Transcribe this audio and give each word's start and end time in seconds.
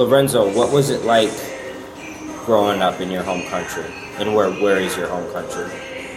Lorenzo, 0.00 0.50
what 0.56 0.72
was 0.72 0.88
it 0.88 1.04
like 1.04 1.28
growing 2.46 2.80
up 2.80 3.02
in 3.02 3.10
your 3.10 3.22
home 3.22 3.42
country? 3.48 3.84
And 4.16 4.34
where 4.34 4.50
where 4.50 4.78
is 4.78 4.96
your 4.96 5.08
home 5.08 5.30
country? 5.30 5.68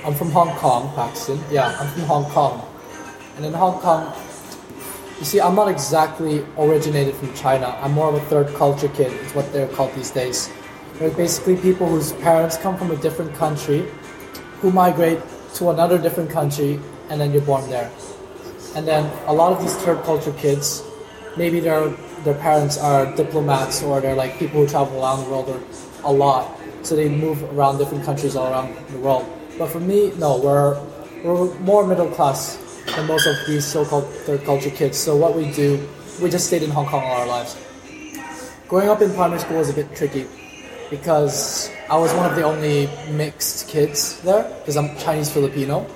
I'm 0.06 0.16
from 0.16 0.32
Hong 0.32 0.56
Kong, 0.56 0.96
Paxton. 0.96 1.38
Yeah, 1.52 1.76
I'm 1.78 1.90
from 1.90 2.04
Hong 2.04 2.26
Kong. 2.32 2.66
And 3.36 3.46
in 3.46 3.52
Hong 3.52 3.82
Kong, 3.82 4.16
you 5.20 5.26
see, 5.26 5.42
I'm 5.42 5.56
not 5.56 5.68
exactly 5.68 6.46
originated 6.58 7.14
from 7.16 7.34
China. 7.34 7.78
I'm 7.82 7.92
more 7.92 8.08
of 8.08 8.16
a 8.16 8.22
third 8.32 8.56
culture 8.56 8.88
kid, 8.88 9.12
is 9.12 9.36
what 9.36 9.52
they're 9.52 9.68
called 9.68 9.94
these 9.96 10.12
days. 10.12 10.50
They're 10.94 11.12
basically 11.12 11.58
people 11.58 11.90
whose 11.90 12.14
parents 12.24 12.56
come 12.56 12.78
from 12.78 12.90
a 12.92 12.96
different 12.96 13.36
country, 13.36 13.86
who 14.62 14.72
migrate 14.72 15.20
to 15.56 15.72
another 15.72 15.98
different 15.98 16.30
country, 16.30 16.80
and 17.10 17.20
then 17.20 17.34
you're 17.34 17.42
born 17.42 17.70
there. 17.70 17.92
And 18.78 18.88
then 18.88 19.12
a 19.28 19.34
lot 19.34 19.52
of 19.52 19.60
these 19.60 19.76
third 19.84 20.02
culture 20.04 20.32
kids, 20.40 20.84
maybe 21.36 21.60
their 21.60 21.92
their 22.24 22.36
parents 22.36 22.78
are 22.78 23.06
diplomats 23.16 23.84
or 23.84 24.00
they're 24.02 24.16
like 24.16 24.40
people 24.40 24.62
who 24.62 24.68
travel 24.68 25.02
around 25.02 25.24
the 25.26 25.30
world 25.30 25.50
or 25.50 25.62
a 26.04 26.12
lot. 26.12 26.58
So 26.84 26.96
they 26.96 27.10
move 27.10 27.44
around 27.58 27.78
different 27.78 28.04
countries 28.04 28.36
all 28.36 28.52
around 28.52 28.76
the 28.90 29.00
world. 29.00 29.26
But 29.58 29.70
for 29.70 29.80
me, 29.80 30.12
no, 30.18 30.40
we're 30.40 30.80
we're 31.24 31.54
more 31.60 31.88
middle 31.88 32.10
class 32.10 32.58
than 32.96 33.08
most 33.08 33.28
of 33.28 33.36
these 33.48 33.66
so-called 33.66 34.08
third 34.28 34.44
culture 34.44 34.70
kids. 34.70 34.98
So 34.98 35.16
what 35.16 35.36
we 35.36 35.52
do, 35.52 35.88
we 36.22 36.30
just 36.30 36.48
stayed 36.48 36.64
in 36.64 36.72
Hong 36.72 36.86
Kong 36.86 37.04
all 37.04 37.22
our 37.22 37.28
lives. 37.28 37.56
Growing 38.68 38.90
up 38.90 39.02
in 39.02 39.14
primary 39.14 39.40
school 39.40 39.58
was 39.58 39.70
a 39.70 39.74
bit 39.74 39.96
tricky 39.96 40.28
because 40.90 41.70
I 41.90 41.98
was 41.98 42.14
one 42.14 42.30
of 42.30 42.36
the 42.36 42.44
only 42.44 42.90
mixed 43.12 43.68
kids 43.68 44.20
there 44.22 44.44
because 44.60 44.76
I'm 44.76 44.98
Chinese 44.98 45.32
Filipino. 45.32 45.88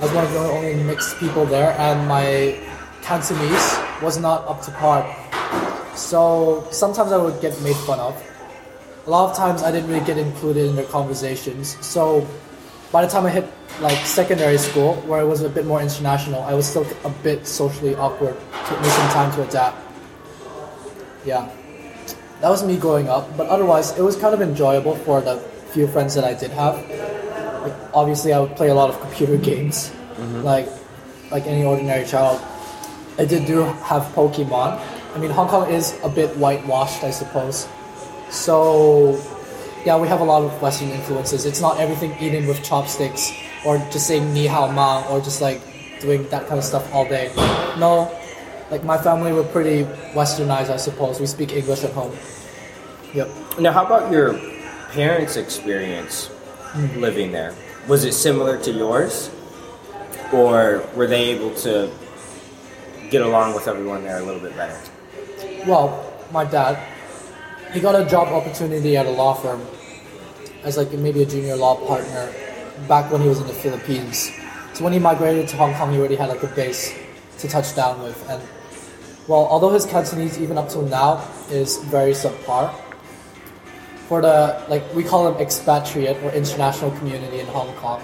I 0.00 0.04
was 0.04 0.12
one 0.12 0.24
of 0.24 0.32
the 0.32 0.38
only 0.38 0.74
mixed 0.84 1.16
people 1.18 1.46
there, 1.46 1.72
and 1.78 2.06
my 2.06 2.58
Cantonese 3.02 3.85
was 4.02 4.18
not 4.18 4.46
up 4.46 4.62
to 4.62 4.70
par. 4.72 5.04
So 5.96 6.66
sometimes 6.70 7.12
I 7.12 7.16
would 7.16 7.40
get 7.40 7.60
made 7.62 7.76
fun 7.76 7.98
of. 8.00 8.14
A 9.06 9.10
lot 9.10 9.30
of 9.30 9.36
times 9.36 9.62
I 9.62 9.70
didn't 9.70 9.88
really 9.88 10.04
get 10.04 10.18
included 10.18 10.66
in 10.66 10.76
their 10.76 10.86
conversations. 10.86 11.76
So 11.84 12.26
by 12.92 13.04
the 13.04 13.10
time 13.10 13.24
I 13.26 13.30
hit 13.30 13.46
like 13.80 13.98
secondary 14.06 14.58
school, 14.58 14.94
where 15.06 15.20
it 15.20 15.26
was 15.26 15.42
a 15.42 15.48
bit 15.48 15.66
more 15.66 15.80
international, 15.80 16.42
I 16.42 16.54
was 16.54 16.66
still 16.66 16.86
a 17.04 17.10
bit 17.10 17.46
socially 17.46 17.94
awkward. 17.94 18.36
Took 18.68 18.80
me 18.80 18.88
some 18.88 19.08
time 19.10 19.32
to 19.34 19.42
adapt. 19.46 19.78
Yeah, 21.24 21.50
that 22.40 22.48
was 22.48 22.64
me 22.64 22.76
growing 22.76 23.08
up. 23.08 23.36
But 23.36 23.48
otherwise, 23.48 23.96
it 23.98 24.02
was 24.02 24.16
kind 24.16 24.34
of 24.34 24.40
enjoyable 24.40 24.96
for 24.96 25.20
the 25.20 25.38
few 25.72 25.86
friends 25.88 26.14
that 26.14 26.24
I 26.24 26.34
did 26.34 26.50
have. 26.52 26.76
Like, 27.62 27.74
obviously, 27.94 28.32
I 28.32 28.40
would 28.40 28.56
play 28.56 28.68
a 28.68 28.74
lot 28.74 28.90
of 28.90 29.00
computer 29.00 29.36
games, 29.50 29.90
mm-hmm. 29.90 30.42
like 30.42 30.68
like 31.30 31.46
any 31.46 31.64
ordinary 31.64 32.06
child. 32.06 32.40
I 33.18 33.24
did 33.24 33.46
do 33.46 33.62
have 33.62 34.02
Pokemon. 34.14 34.80
I 35.14 35.18
mean, 35.18 35.30
Hong 35.30 35.48
Kong 35.48 35.70
is 35.70 35.98
a 36.02 36.08
bit 36.08 36.36
whitewashed, 36.36 37.02
I 37.02 37.10
suppose. 37.10 37.66
So, 38.28 39.18
yeah, 39.84 39.98
we 39.98 40.08
have 40.08 40.20
a 40.20 40.24
lot 40.24 40.42
of 40.42 40.60
Western 40.60 40.90
influences. 40.90 41.46
It's 41.46 41.60
not 41.60 41.80
everything 41.80 42.14
eaten 42.20 42.46
with 42.46 42.62
chopsticks 42.62 43.32
or 43.64 43.78
just 43.90 44.06
saying 44.06 44.34
ni 44.34 44.46
hao 44.46 44.70
ma 44.70 45.06
or 45.08 45.20
just 45.20 45.40
like 45.40 45.60
doing 46.00 46.28
that 46.28 46.46
kind 46.46 46.58
of 46.58 46.64
stuff 46.64 46.92
all 46.92 47.08
day. 47.08 47.32
No, 47.78 48.12
like 48.70 48.84
my 48.84 48.98
family 48.98 49.32
were 49.32 49.44
pretty 49.44 49.84
westernized, 50.12 50.70
I 50.70 50.76
suppose. 50.76 51.18
We 51.18 51.26
speak 51.26 51.52
English 51.52 51.84
at 51.84 51.92
home. 51.92 52.14
Yep. 53.14 53.28
Now, 53.60 53.72
how 53.72 53.86
about 53.86 54.12
your 54.12 54.38
parents' 54.92 55.36
experience 55.36 56.26
hmm. 56.76 57.00
living 57.00 57.32
there? 57.32 57.54
Was 57.88 58.04
it 58.04 58.12
similar 58.12 58.58
to 58.62 58.72
yours, 58.72 59.30
or 60.32 60.84
were 60.94 61.06
they 61.06 61.30
able 61.30 61.54
to 61.62 61.90
get 63.10 63.22
along 63.22 63.54
with 63.54 63.68
everyone 63.68 64.02
there 64.04 64.18
a 64.18 64.22
little 64.22 64.40
bit 64.40 64.56
better? 64.56 64.78
Well, 65.66 66.12
my 66.32 66.44
dad, 66.44 66.78
he 67.72 67.80
got 67.80 67.94
a 67.94 68.04
job 68.08 68.28
opportunity 68.28 68.96
at 68.96 69.06
a 69.06 69.10
law 69.10 69.34
firm 69.34 69.62
as 70.62 70.76
like 70.76 70.92
maybe 70.92 71.22
a 71.22 71.26
junior 71.26 71.56
law 71.56 71.76
partner 71.86 72.32
back 72.88 73.10
when 73.10 73.20
he 73.20 73.28
was 73.28 73.40
in 73.40 73.46
the 73.46 73.52
Philippines. 73.52 74.30
So 74.74 74.84
when 74.84 74.92
he 74.92 74.98
migrated 74.98 75.48
to 75.48 75.56
Hong 75.56 75.74
Kong, 75.74 75.92
he 75.92 75.98
already 75.98 76.16
had 76.16 76.28
like 76.28 76.42
a 76.42 76.48
base 76.48 76.94
to 77.38 77.48
touch 77.48 77.74
down 77.74 78.02
with. 78.02 78.28
And 78.28 78.42
well, 79.28 79.46
although 79.46 79.70
his 79.70 79.86
Cantonese 79.86 80.40
even 80.40 80.58
up 80.58 80.68
till 80.68 80.82
now 80.82 81.26
is 81.50 81.78
very 81.84 82.12
subpar, 82.12 82.74
for 84.08 84.20
the 84.20 84.64
like 84.68 84.82
we 84.94 85.02
call 85.02 85.26
him 85.26 85.40
expatriate 85.40 86.16
or 86.22 86.30
international 86.30 86.90
community 86.92 87.40
in 87.40 87.46
Hong 87.46 87.74
Kong, 87.76 88.02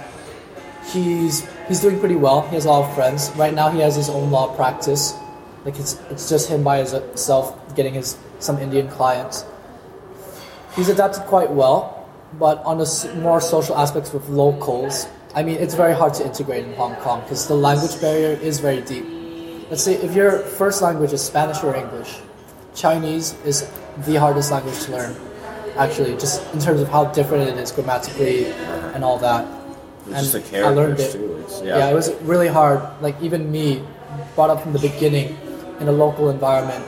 he's 0.87 1.47
he's 1.73 1.81
doing 1.81 1.99
pretty 1.99 2.17
well. 2.17 2.43
He 2.49 2.55
has 2.55 2.67
a 2.67 2.69
lot 2.69 2.85
of 2.87 2.95
friends. 2.95 3.31
Right 3.35 3.55
now, 3.55 3.71
he 3.71 3.81
has 3.81 3.97
his 3.97 4.11
own 4.11 4.31
law 4.31 4.55
practice. 4.55 5.15
Like 5.65 5.79
it's 5.79 5.99
it's 6.11 6.29
just 6.29 6.51
him 6.51 6.63
by 6.63 6.85
himself 6.85 7.57
getting 7.75 7.95
his 7.95 8.19
some 8.41 8.59
Indian 8.59 8.89
clients. 8.89 9.47
He's 10.77 10.91
adapted 10.91 11.23
quite 11.23 11.51
well, 11.51 12.07
but 12.39 12.63
on 12.65 12.77
the 12.77 12.89
more 13.23 13.41
social 13.41 13.75
aspects 13.77 14.13
with 14.13 14.29
locals, 14.29 15.07
I 15.35 15.43
mean, 15.43 15.57
it's 15.57 15.75
very 15.75 15.95
hard 15.95 16.13
to 16.15 16.27
integrate 16.27 16.65
in 16.65 16.75
Hong 16.75 16.97
Kong 16.97 17.23
because 17.23 17.49
the 17.49 17.55
language 17.55 17.99
barrier 18.03 18.37
is 18.51 18.61
very 18.61 18.83
deep. 18.83 19.07
Let's 19.71 19.83
say 19.83 19.95
if 19.95 20.15
your 20.15 20.41
first 20.61 20.83
language 20.83 21.13
is 21.15 21.23
Spanish 21.23 21.63
or 21.65 21.75
English, 21.75 22.21
Chinese 22.75 23.35
is 23.47 23.65
the 24.05 24.17
hardest 24.17 24.51
language 24.53 24.79
to 24.85 24.93
learn. 24.93 25.17
Actually, 25.79 26.13
just 26.21 26.45
in 26.53 26.61
terms 26.61 26.83
of 26.83 26.89
how 26.89 27.05
different 27.17 27.49
it 27.49 27.57
is 27.57 27.73
grammatically 27.73 28.53
and 28.93 29.03
all 29.05 29.17
that. 29.19 29.49
It's 30.11 30.33
just 30.33 30.51
the 30.51 30.67
I 30.67 30.69
learned 30.69 31.01
it. 31.01 31.13
too. 31.13 31.32
It's, 31.43 31.61
Yeah. 31.63 31.79
yeah. 31.79 31.91
it 31.91 31.95
was 31.95 32.13
really 32.23 32.49
hard. 32.49 32.81
Like 33.01 33.17
even 33.23 33.51
me, 33.51 33.83
brought 34.35 34.51
up 34.51 34.63
from 34.63 34.73
the 34.73 34.79
beginning 34.79 35.37
in 35.81 35.89
a 35.89 35.93
local 35.93 36.31
environment, 36.31 36.85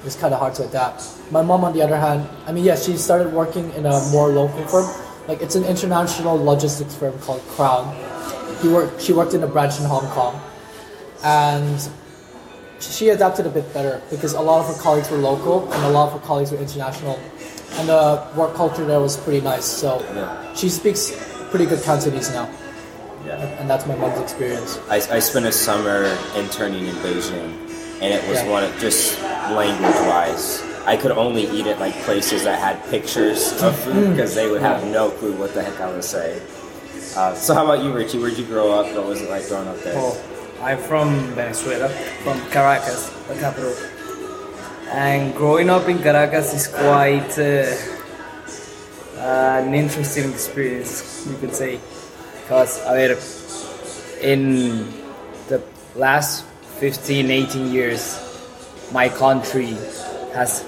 it 0.00 0.04
was 0.04 0.16
kind 0.16 0.32
of 0.34 0.40
hard 0.40 0.54
to 0.56 0.64
adapt. 0.64 1.02
My 1.30 1.42
mom, 1.42 1.64
on 1.64 1.72
the 1.72 1.82
other 1.82 1.96
hand, 1.96 2.28
I 2.46 2.52
mean, 2.52 2.64
yeah, 2.64 2.76
she 2.76 2.96
started 2.96 3.32
working 3.32 3.72
in 3.74 3.86
a 3.86 4.00
more 4.12 4.28
local 4.28 4.62
firm. 4.66 4.86
Like 5.28 5.42
it's 5.42 5.56
an 5.56 5.64
international 5.64 6.36
logistics 6.42 6.94
firm 6.94 7.18
called 7.18 7.42
Crown. 7.56 7.84
He 8.62 8.68
worked. 8.68 9.02
She 9.02 9.12
worked 9.12 9.34
in 9.34 9.42
a 9.42 9.46
branch 9.46 9.78
in 9.80 9.84
Hong 9.86 10.06
Kong, 10.14 10.40
and 11.24 11.88
she 12.78 13.08
adapted 13.08 13.46
a 13.46 13.50
bit 13.50 13.72
better 13.74 14.00
because 14.10 14.34
a 14.34 14.40
lot 14.40 14.60
of 14.60 14.66
her 14.74 14.80
colleagues 14.82 15.10
were 15.10 15.16
local 15.18 15.70
and 15.72 15.82
a 15.84 15.88
lot 15.88 16.12
of 16.12 16.20
her 16.20 16.26
colleagues 16.26 16.52
were 16.52 16.58
international, 16.58 17.18
and 17.78 17.88
the 17.88 18.22
work 18.36 18.54
culture 18.54 18.84
there 18.84 19.00
was 19.00 19.16
pretty 19.16 19.40
nice. 19.40 19.64
So 19.64 20.00
Yeah. 20.14 20.54
she 20.54 20.68
speaks 20.68 21.10
pretty 21.50 21.66
good 21.66 21.82
Cantonese 21.82 22.30
now, 22.30 22.48
yeah. 23.26 23.60
and 23.60 23.68
that's 23.68 23.86
my 23.86 23.94
mom's 23.96 24.20
experience. 24.20 24.78
I, 24.88 24.96
I 24.96 25.18
spent 25.18 25.46
a 25.46 25.52
summer 25.52 26.04
interning 26.36 26.86
in 26.86 26.94
Beijing, 26.96 27.52
and 28.00 28.12
it 28.14 28.26
was 28.28 28.38
Yeah. 28.42 28.50
one 28.50 28.64
of 28.64 28.76
just 28.78 29.20
language 29.50 29.94
wise. 30.06 30.62
I 30.86 30.96
could 30.96 31.10
only 31.12 31.44
eat 31.50 31.66
at 31.66 31.80
like 31.80 31.94
places 32.04 32.44
that 32.44 32.60
had 32.60 32.78
pictures 32.90 33.60
of 33.62 33.76
food 33.80 34.10
because 34.10 34.34
they 34.34 34.48
would 34.48 34.60
have 34.62 34.84
no 34.86 35.10
clue 35.10 35.34
what 35.36 35.52
the 35.54 35.62
heck 35.62 35.80
I 35.80 35.90
was 35.92 36.08
saying. 36.08 36.40
Uh, 37.16 37.34
so 37.34 37.54
how 37.54 37.64
about 37.64 37.82
you, 37.82 37.92
Richie? 37.92 38.18
Where'd 38.18 38.38
you 38.38 38.44
grow 38.46 38.70
up? 38.78 38.86
What 38.94 39.06
was 39.06 39.20
it 39.22 39.28
like 39.30 39.48
growing 39.48 39.66
up 39.68 39.78
there? 39.80 39.94
Oh, 39.96 40.14
I'm 40.62 40.78
from 40.78 41.08
Venezuela, 41.34 41.88
from 42.22 42.38
Caracas, 42.50 43.08
the 43.26 43.34
capital. 43.34 43.74
And 44.90 45.34
growing 45.34 45.68
up 45.68 45.88
in 45.88 45.98
Caracas 45.98 46.54
is 46.54 46.68
quite 46.68 47.36
uh, 47.38 47.74
an 49.18 49.74
interesting 49.74 50.30
experience, 50.30 51.26
you 51.28 51.36
could 51.38 51.54
say. 51.54 51.80
Because, 52.46 52.78
a 52.86 52.94
ver, 52.94 53.18
in 54.22 54.86
the 55.48 55.60
last 55.96 56.44
15, 56.78 57.28
18 57.28 57.72
years, 57.72 58.22
my 58.92 59.08
country 59.08 59.74
has 60.32 60.64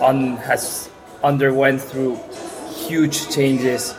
un, 0.00 0.36
has 0.38 0.90
underwent 1.22 1.80
through 1.80 2.18
huge 2.74 3.30
changes 3.30 3.94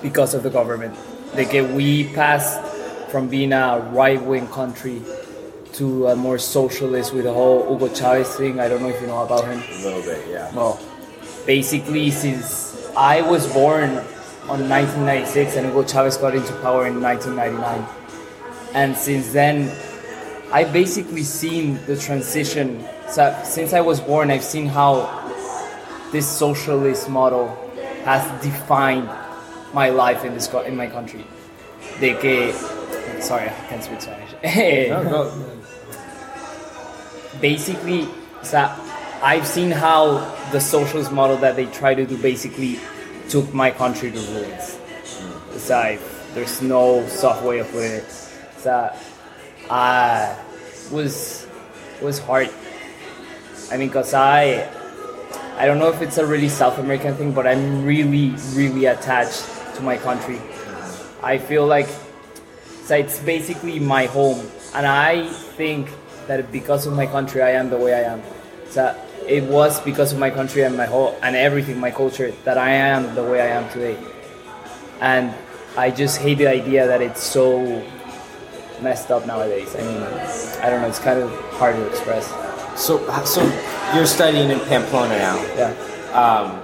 because 0.00 0.32
of 0.32 0.44
the 0.44 0.50
government. 0.50 0.96
Like 1.34 1.50
we 1.74 2.14
passed 2.14 2.62
from 3.10 3.28
being 3.28 3.52
a 3.52 3.80
right-wing 3.90 4.46
country 4.46 5.02
to 5.72 6.06
a 6.06 6.14
more 6.14 6.38
socialist 6.38 7.14
with 7.14 7.24
the 7.24 7.32
whole 7.32 7.66
Hugo 7.68 7.92
Chavez 7.92 8.32
thing. 8.36 8.60
I 8.60 8.68
don't 8.68 8.80
know 8.80 8.90
if 8.90 9.00
you 9.00 9.08
know 9.08 9.24
about 9.24 9.44
him. 9.44 9.58
A 9.58 9.82
little 9.82 10.02
bit, 10.02 10.24
yeah. 10.30 10.54
Well, 10.54 10.78
basically, 11.46 12.12
since 12.12 12.86
I 12.96 13.22
was 13.22 13.52
born 13.52 14.06
on 14.48 14.68
1996 14.68 15.56
and 15.56 15.66
Hugo 15.66 15.84
Chavez 15.84 16.16
got 16.16 16.34
into 16.34 16.52
power 16.60 16.86
in 16.86 17.00
1999, 17.02 17.86
and 18.74 18.96
since 18.96 19.32
then, 19.32 19.70
I 20.52 20.64
basically 20.64 21.22
seen 21.24 21.78
the 21.86 21.96
transition. 21.96 22.84
So 23.08 23.36
since 23.44 23.72
I 23.72 23.80
was 23.80 24.00
born, 24.00 24.30
I've 24.30 24.44
seen 24.44 24.66
how 24.66 25.10
this 26.12 26.28
socialist 26.28 27.08
model 27.08 27.48
has 28.04 28.22
defined 28.42 29.10
my 29.74 29.90
life 29.90 30.24
in 30.24 30.34
this 30.34 30.46
co- 30.46 30.62
in 30.62 30.76
my 30.76 30.86
country. 30.86 31.24
De 32.00 32.14
que, 32.14 32.52
sorry, 33.20 33.48
I 33.48 33.52
can't 33.68 33.82
speak 33.82 34.00
Spanish. 34.00 34.30
No, 34.90 35.02
go. 35.04 35.52
basically, 37.40 38.06
so 38.42 38.70
I've 39.22 39.46
seen 39.46 39.70
how 39.70 40.18
the 40.52 40.60
socialist 40.60 41.10
model 41.10 41.36
that 41.38 41.56
they 41.56 41.66
try 41.66 41.94
to 41.94 42.06
do 42.06 42.16
basically 42.16 42.78
took 43.28 43.52
my 43.52 43.70
country 43.70 44.10
to 44.10 44.18
ruins. 44.18 44.78
It's 45.52 45.70
like, 45.70 46.00
there's 46.34 46.62
no 46.62 47.06
soft 47.08 47.44
way 47.44 47.58
of 47.60 47.70
putting 47.70 47.92
it. 47.92 48.10
So, 48.58 48.92
uh, 49.70 50.36
was 50.90 51.46
was 52.02 52.18
hard. 52.18 52.50
I 53.70 53.76
mean, 53.76 53.90
cause 53.90 54.14
I 54.14 54.68
I 55.56 55.66
don't 55.66 55.78
know 55.78 55.88
if 55.88 56.02
it's 56.02 56.18
a 56.18 56.26
really 56.26 56.48
South 56.48 56.78
American 56.78 57.14
thing, 57.16 57.32
but 57.32 57.46
I'm 57.46 57.84
really, 57.84 58.34
really 58.52 58.86
attached 58.86 59.44
to 59.76 59.82
my 59.82 59.96
country. 59.96 60.40
I 61.22 61.38
feel 61.38 61.66
like 61.66 61.88
so 62.84 62.94
it's 62.94 63.18
basically 63.20 63.80
my 63.80 64.06
home, 64.06 64.46
and 64.74 64.86
I 64.86 65.26
think 65.56 65.88
that 66.28 66.52
because 66.52 66.86
of 66.86 66.92
my 66.92 67.06
country, 67.06 67.42
I 67.42 67.50
am 67.52 67.70
the 67.70 67.78
way 67.78 67.94
I 67.94 68.12
am. 68.12 68.22
So 68.70 68.94
it 69.28 69.44
was 69.44 69.80
because 69.80 70.12
of 70.12 70.18
my 70.18 70.30
country 70.30 70.62
and 70.62 70.76
my 70.76 70.86
whole 70.86 71.18
and 71.22 71.36
everything, 71.36 71.78
my 71.78 71.90
culture, 71.90 72.32
that 72.44 72.58
I 72.58 72.70
am 72.70 73.14
the 73.14 73.22
way 73.22 73.40
I 73.40 73.48
am 73.48 73.68
today. 73.70 73.96
And 75.00 75.34
I 75.76 75.90
just 75.90 76.18
hate 76.18 76.38
the 76.38 76.48
idea 76.48 76.86
that 76.86 77.02
it's 77.02 77.22
so 77.22 77.84
messed 78.80 79.10
up 79.10 79.26
nowadays. 79.26 79.74
I 79.74 79.82
mean, 79.82 80.02
I 80.62 80.70
don't 80.70 80.80
know. 80.82 80.88
It's 80.88 80.98
kind 80.98 81.20
of 81.20 81.30
hard 81.52 81.76
to 81.76 81.86
express. 81.86 82.26
So, 82.80 83.06
so 83.24 83.42
you're 83.94 84.06
studying 84.06 84.50
in 84.50 84.60
Pamplona 84.60 85.18
now. 85.18 85.36
Yeah. 85.56 85.72
Um, 86.12 86.60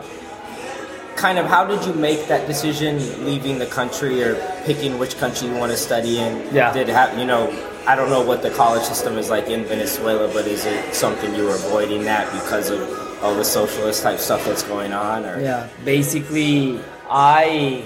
kind 1.16 1.38
of, 1.38 1.46
how 1.46 1.66
did 1.66 1.84
you 1.86 1.92
make 1.94 2.26
that 2.28 2.46
decision, 2.46 3.24
leaving 3.24 3.58
the 3.58 3.66
country 3.66 4.22
or 4.22 4.34
picking 4.64 4.98
which 4.98 5.16
country 5.18 5.48
you 5.48 5.54
want 5.54 5.72
to 5.72 5.78
study 5.78 6.18
in? 6.18 6.54
Yeah. 6.54 6.72
Did 6.72 6.88
it 6.88 6.92
have, 6.92 7.18
you 7.18 7.24
know, 7.24 7.50
I 7.86 7.96
don't 7.96 8.10
know 8.10 8.22
what 8.22 8.42
the 8.42 8.50
college 8.50 8.84
system 8.84 9.18
is 9.18 9.28
like 9.28 9.48
in 9.48 9.64
Venezuela, 9.64 10.32
but 10.32 10.46
is 10.46 10.64
it 10.64 10.94
something 10.94 11.34
you 11.34 11.44
were 11.44 11.54
avoiding 11.56 12.04
that 12.04 12.30
because 12.32 12.70
of 12.70 12.80
all 13.22 13.34
the 13.34 13.44
socialist 13.44 14.02
type 14.02 14.18
stuff 14.18 14.44
that's 14.44 14.62
going 14.62 14.92
on? 14.92 15.24
Or 15.24 15.40
Yeah. 15.40 15.68
Basically, 15.84 16.80
I, 17.10 17.82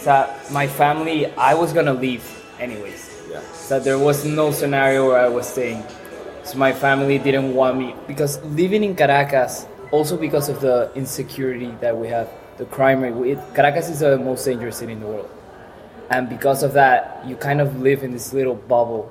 so 0.00 0.28
my 0.50 0.66
family, 0.66 1.26
I 1.32 1.54
was 1.54 1.72
gonna 1.72 1.94
leave 1.94 2.24
anyways. 2.60 3.08
yeah. 3.30 3.40
So 3.52 3.80
there 3.80 3.98
was 3.98 4.24
no 4.24 4.50
scenario 4.50 5.08
where 5.08 5.18
I 5.20 5.28
was 5.28 5.46
staying. 5.48 5.82
So 6.44 6.58
my 6.58 6.72
family 6.72 7.18
didn't 7.18 7.54
want 7.54 7.78
me 7.78 7.94
because 8.06 8.42
living 8.44 8.84
in 8.84 8.94
Caracas, 8.96 9.66
also 9.92 10.16
because 10.16 10.48
of 10.48 10.60
the 10.60 10.90
insecurity 10.94 11.74
that 11.80 11.96
we 11.96 12.08
have, 12.08 12.28
the 12.58 12.64
crime 12.66 13.00
rate. 13.02 13.38
Caracas 13.54 13.88
is 13.88 14.00
the 14.00 14.18
most 14.18 14.44
dangerous 14.44 14.76
city 14.76 14.92
in 14.92 15.00
the 15.00 15.06
world, 15.06 15.30
and 16.10 16.28
because 16.28 16.62
of 16.62 16.72
that, 16.74 17.22
you 17.26 17.36
kind 17.36 17.60
of 17.60 17.80
live 17.80 18.02
in 18.02 18.12
this 18.12 18.32
little 18.32 18.54
bubble, 18.54 19.10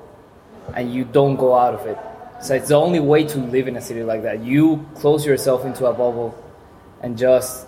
and 0.74 0.92
you 0.92 1.04
don't 1.04 1.36
go 1.36 1.54
out 1.54 1.74
of 1.74 1.86
it. 1.86 1.98
So 2.40 2.54
it's 2.54 2.68
the 2.68 2.76
only 2.76 3.00
way 3.00 3.24
to 3.24 3.38
live 3.38 3.66
in 3.68 3.76
a 3.76 3.80
city 3.80 4.02
like 4.02 4.22
that. 4.22 4.42
You 4.42 4.86
close 4.94 5.26
yourself 5.26 5.64
into 5.64 5.86
a 5.86 5.92
bubble, 5.92 6.34
and 7.02 7.18
just 7.18 7.66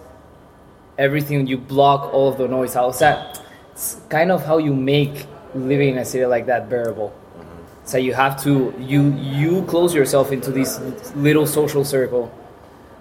everything 0.98 1.46
you 1.46 1.58
block 1.58 2.12
all 2.12 2.28
of 2.28 2.38
the 2.38 2.46
noise 2.46 2.76
outside. 2.76 3.38
It's 3.72 3.96
kind 4.08 4.30
of 4.30 4.44
how 4.44 4.58
you 4.58 4.74
make 4.74 5.26
living 5.54 5.90
in 5.90 5.98
a 5.98 6.04
city 6.04 6.26
like 6.26 6.46
that 6.46 6.68
bearable. 6.68 7.08
Mm-hmm. 7.08 7.86
So 7.86 7.98
you 7.98 8.14
have 8.14 8.40
to 8.44 8.74
you 8.78 9.12
you 9.14 9.62
close 9.62 9.94
yourself 9.94 10.30
into 10.30 10.50
this 10.50 10.78
little 11.16 11.46
social 11.46 11.84
circle 11.84 12.26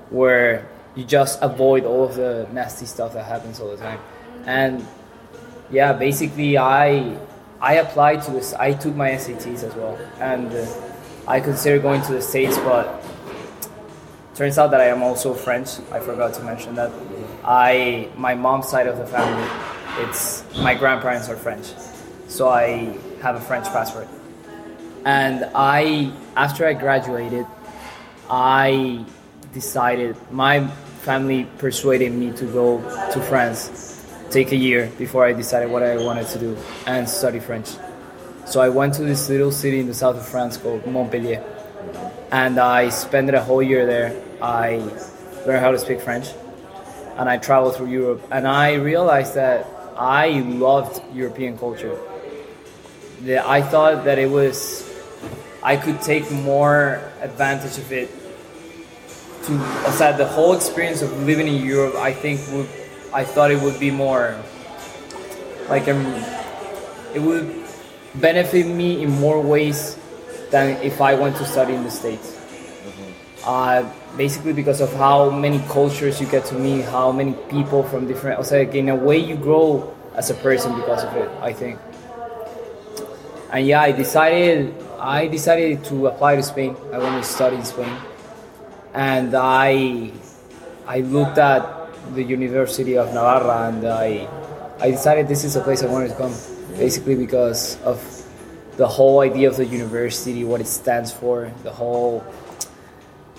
where 0.10 0.68
you 0.96 1.04
just 1.04 1.40
avoid 1.42 1.86
all 1.86 2.04
of 2.04 2.16
the 2.16 2.48
nasty 2.51 2.86
stuff 2.86 3.13
that 3.13 3.25
happens 3.25 3.60
all 3.60 3.69
the 3.69 3.78
time. 3.78 4.00
And 4.46 4.86
yeah, 5.72 5.94
basically 5.94 6.57
I 6.57 7.18
I 7.62 7.76
applied 7.76 8.22
to 8.24 8.32
this. 8.32 8.54
I 8.54 8.74
took 8.74 8.96
my 8.96 9.12
SATs 9.12 9.64
as 9.64 9.76
well, 9.76 9.98
and 10.20 10.52
uh, 10.54 10.66
I 11.28 11.40
considered 11.40 11.82
going 11.82 12.02
to 12.04 12.14
the 12.14 12.22
states, 12.22 12.58
but 12.60 13.04
turns 14.36 14.58
out 14.58 14.72
that 14.72 14.80
I 14.80 14.86
am 14.86 15.04
also 15.04 15.34
French. 15.34 15.70
I 15.92 16.00
forgot 16.00 16.34
to 16.36 16.44
mention 16.44 16.76
that. 16.76 16.92
I 17.44 18.10
my 18.16 18.36
mom's 18.36 18.70
side 18.70 18.88
of 18.88 18.98
the 18.98 19.06
family, 19.06 19.48
it's 20.06 20.44
my 20.58 20.74
grandparents 20.74 21.28
are 21.30 21.36
French, 21.36 21.68
so 22.28 22.48
I 22.48 22.98
have 23.22 23.36
a 23.36 23.42
French 23.42 23.66
passport. 23.66 24.08
And 25.06 25.50
I, 25.56 26.12
after 26.36 26.66
I 26.66 26.74
graduated, 26.74 27.46
I 28.30 29.06
decided 29.54 30.16
my 30.32 30.68
family 31.02 31.48
persuaded 31.58 32.12
me 32.12 32.32
to 32.34 32.46
go 32.46 32.82
to 33.12 33.22
France, 33.22 33.99
take 34.30 34.52
a 34.52 34.56
year 34.56 34.92
before 34.98 35.26
I 35.26 35.34
decided 35.34 35.70
what 35.70 35.84
I 35.84 35.98
wanted 35.98 36.28
to 36.28 36.40
do 36.40 36.58
and 36.86 37.10
study 37.10 37.40
French. 37.40 37.70
So 38.46 38.62
I 38.62 38.70
went 38.70 38.94
to 38.96 39.04
this 39.04 39.30
little 39.30 39.52
city 39.52 39.80
in 39.80 39.88
the 39.88 39.94
south 39.94 40.18
of 40.18 40.28
France 40.28 40.58
called 40.58 40.86
Montpellier, 40.88 41.44
and 42.31 42.60
I 42.60 42.90
spent 42.90 43.30
a 43.30 43.42
whole 43.42 43.62
year 43.62 43.86
there. 43.86 44.24
I 44.42 44.78
learned 45.46 45.60
how 45.60 45.72
to 45.72 45.80
speak 45.80 46.02
French, 46.02 46.28
and 47.18 47.30
I 47.30 47.38
traveled 47.38 47.76
through 47.76 47.90
Europe, 47.90 48.28
and 48.31 48.48
I 48.48 48.74
realized 48.76 49.36
that 49.36 49.68
I 49.98 50.40
loved 50.40 51.02
European 51.14 51.58
culture. 51.58 51.98
That 53.22 53.46
I 53.46 53.62
thought 53.62 54.06
that 54.06 54.18
it 54.18 54.30
was, 54.30 54.90
I 55.62 55.75
could 55.75 56.02
take 56.02 56.32
more 56.32 57.02
advantage 57.22 57.78
of 57.78 57.92
it. 57.92 58.10
To 59.44 59.54
aside 59.86 60.18
the 60.18 60.28
whole 60.28 60.54
experience 60.54 61.02
of 61.02 61.12
living 61.24 61.48
in 61.48 61.66
Europe, 61.66 61.96
I 61.96 62.14
think 62.14 62.40
would, 62.52 62.70
I 63.14 63.24
thought 63.24 63.52
it 63.52 63.62
would 63.62 63.80
be 63.80 63.92
more, 63.92 64.38
like 65.68 65.88
um, 65.88 66.06
it 67.14 67.20
would 67.20 67.50
benefit 68.16 68.68
me 68.68 69.04
in 69.04 69.10
more 69.10 69.42
ways 69.42 69.98
than 70.52 70.78
if 70.82 71.02
I 71.02 71.16
went 71.16 71.38
to 71.38 71.46
study 71.46 71.74
in 71.74 71.84
the 71.84 71.92
States. 71.92 72.38
Uh, 73.46 73.90
basically 74.18 74.54
because 74.54 74.82
of 74.82 74.94
how 74.94 75.30
many 75.30 75.60
cultures 75.70 76.20
you 76.20 76.28
get 76.28 76.46
to 76.46 76.56
meet, 76.56 76.84
how 76.86 77.12
many 77.12 77.34
people 77.50 77.84
from 77.84 78.06
different, 78.06 78.38
also 78.38 78.60
like 78.60 78.76
in 78.76 78.90
a 78.90 78.96
way 78.96 79.18
you 79.18 79.36
grow 79.36 79.96
as 80.16 80.30
a 80.30 80.34
person 80.36 80.76
because 80.76 81.04
of 81.04 81.16
it, 81.16 81.30
I 81.42 81.54
think. 81.54 81.80
And 83.52 83.66
yeah, 83.66 83.82
I 83.82 83.92
decided, 83.92 84.76
I 85.00 85.28
decided 85.28 85.84
to 85.86 86.08
apply 86.08 86.36
to 86.36 86.44
Spain. 86.44 86.76
I 86.94 87.00
wanted 87.00 87.24
to 87.24 87.30
study 87.30 87.56
in 87.56 87.66
Spain. 87.66 87.96
And 88.94 89.34
I, 89.34 90.12
I 90.86 91.00
looked 91.00 91.38
at 91.38 91.79
the 92.14 92.24
University 92.24 92.98
of 92.98 93.14
Navarra 93.14 93.70
and 93.70 93.86
I, 93.86 94.28
I 94.80 94.92
decided 94.92 95.28
this 95.28 95.44
is 95.44 95.56
a 95.56 95.62
place 95.62 95.84
I 95.84 95.88
wanted 95.88 96.10
to 96.10 96.16
come. 96.16 96.34
Basically 96.78 97.16
because 97.16 97.82
of 97.82 98.00
the 98.78 98.88
whole 98.88 99.20
idea 99.20 99.50
of 99.50 99.58
the 99.58 99.66
university, 99.66 100.44
what 100.46 100.62
it 100.62 100.68
stands 100.68 101.12
for, 101.12 101.52
the 101.64 101.72
whole. 101.72 102.24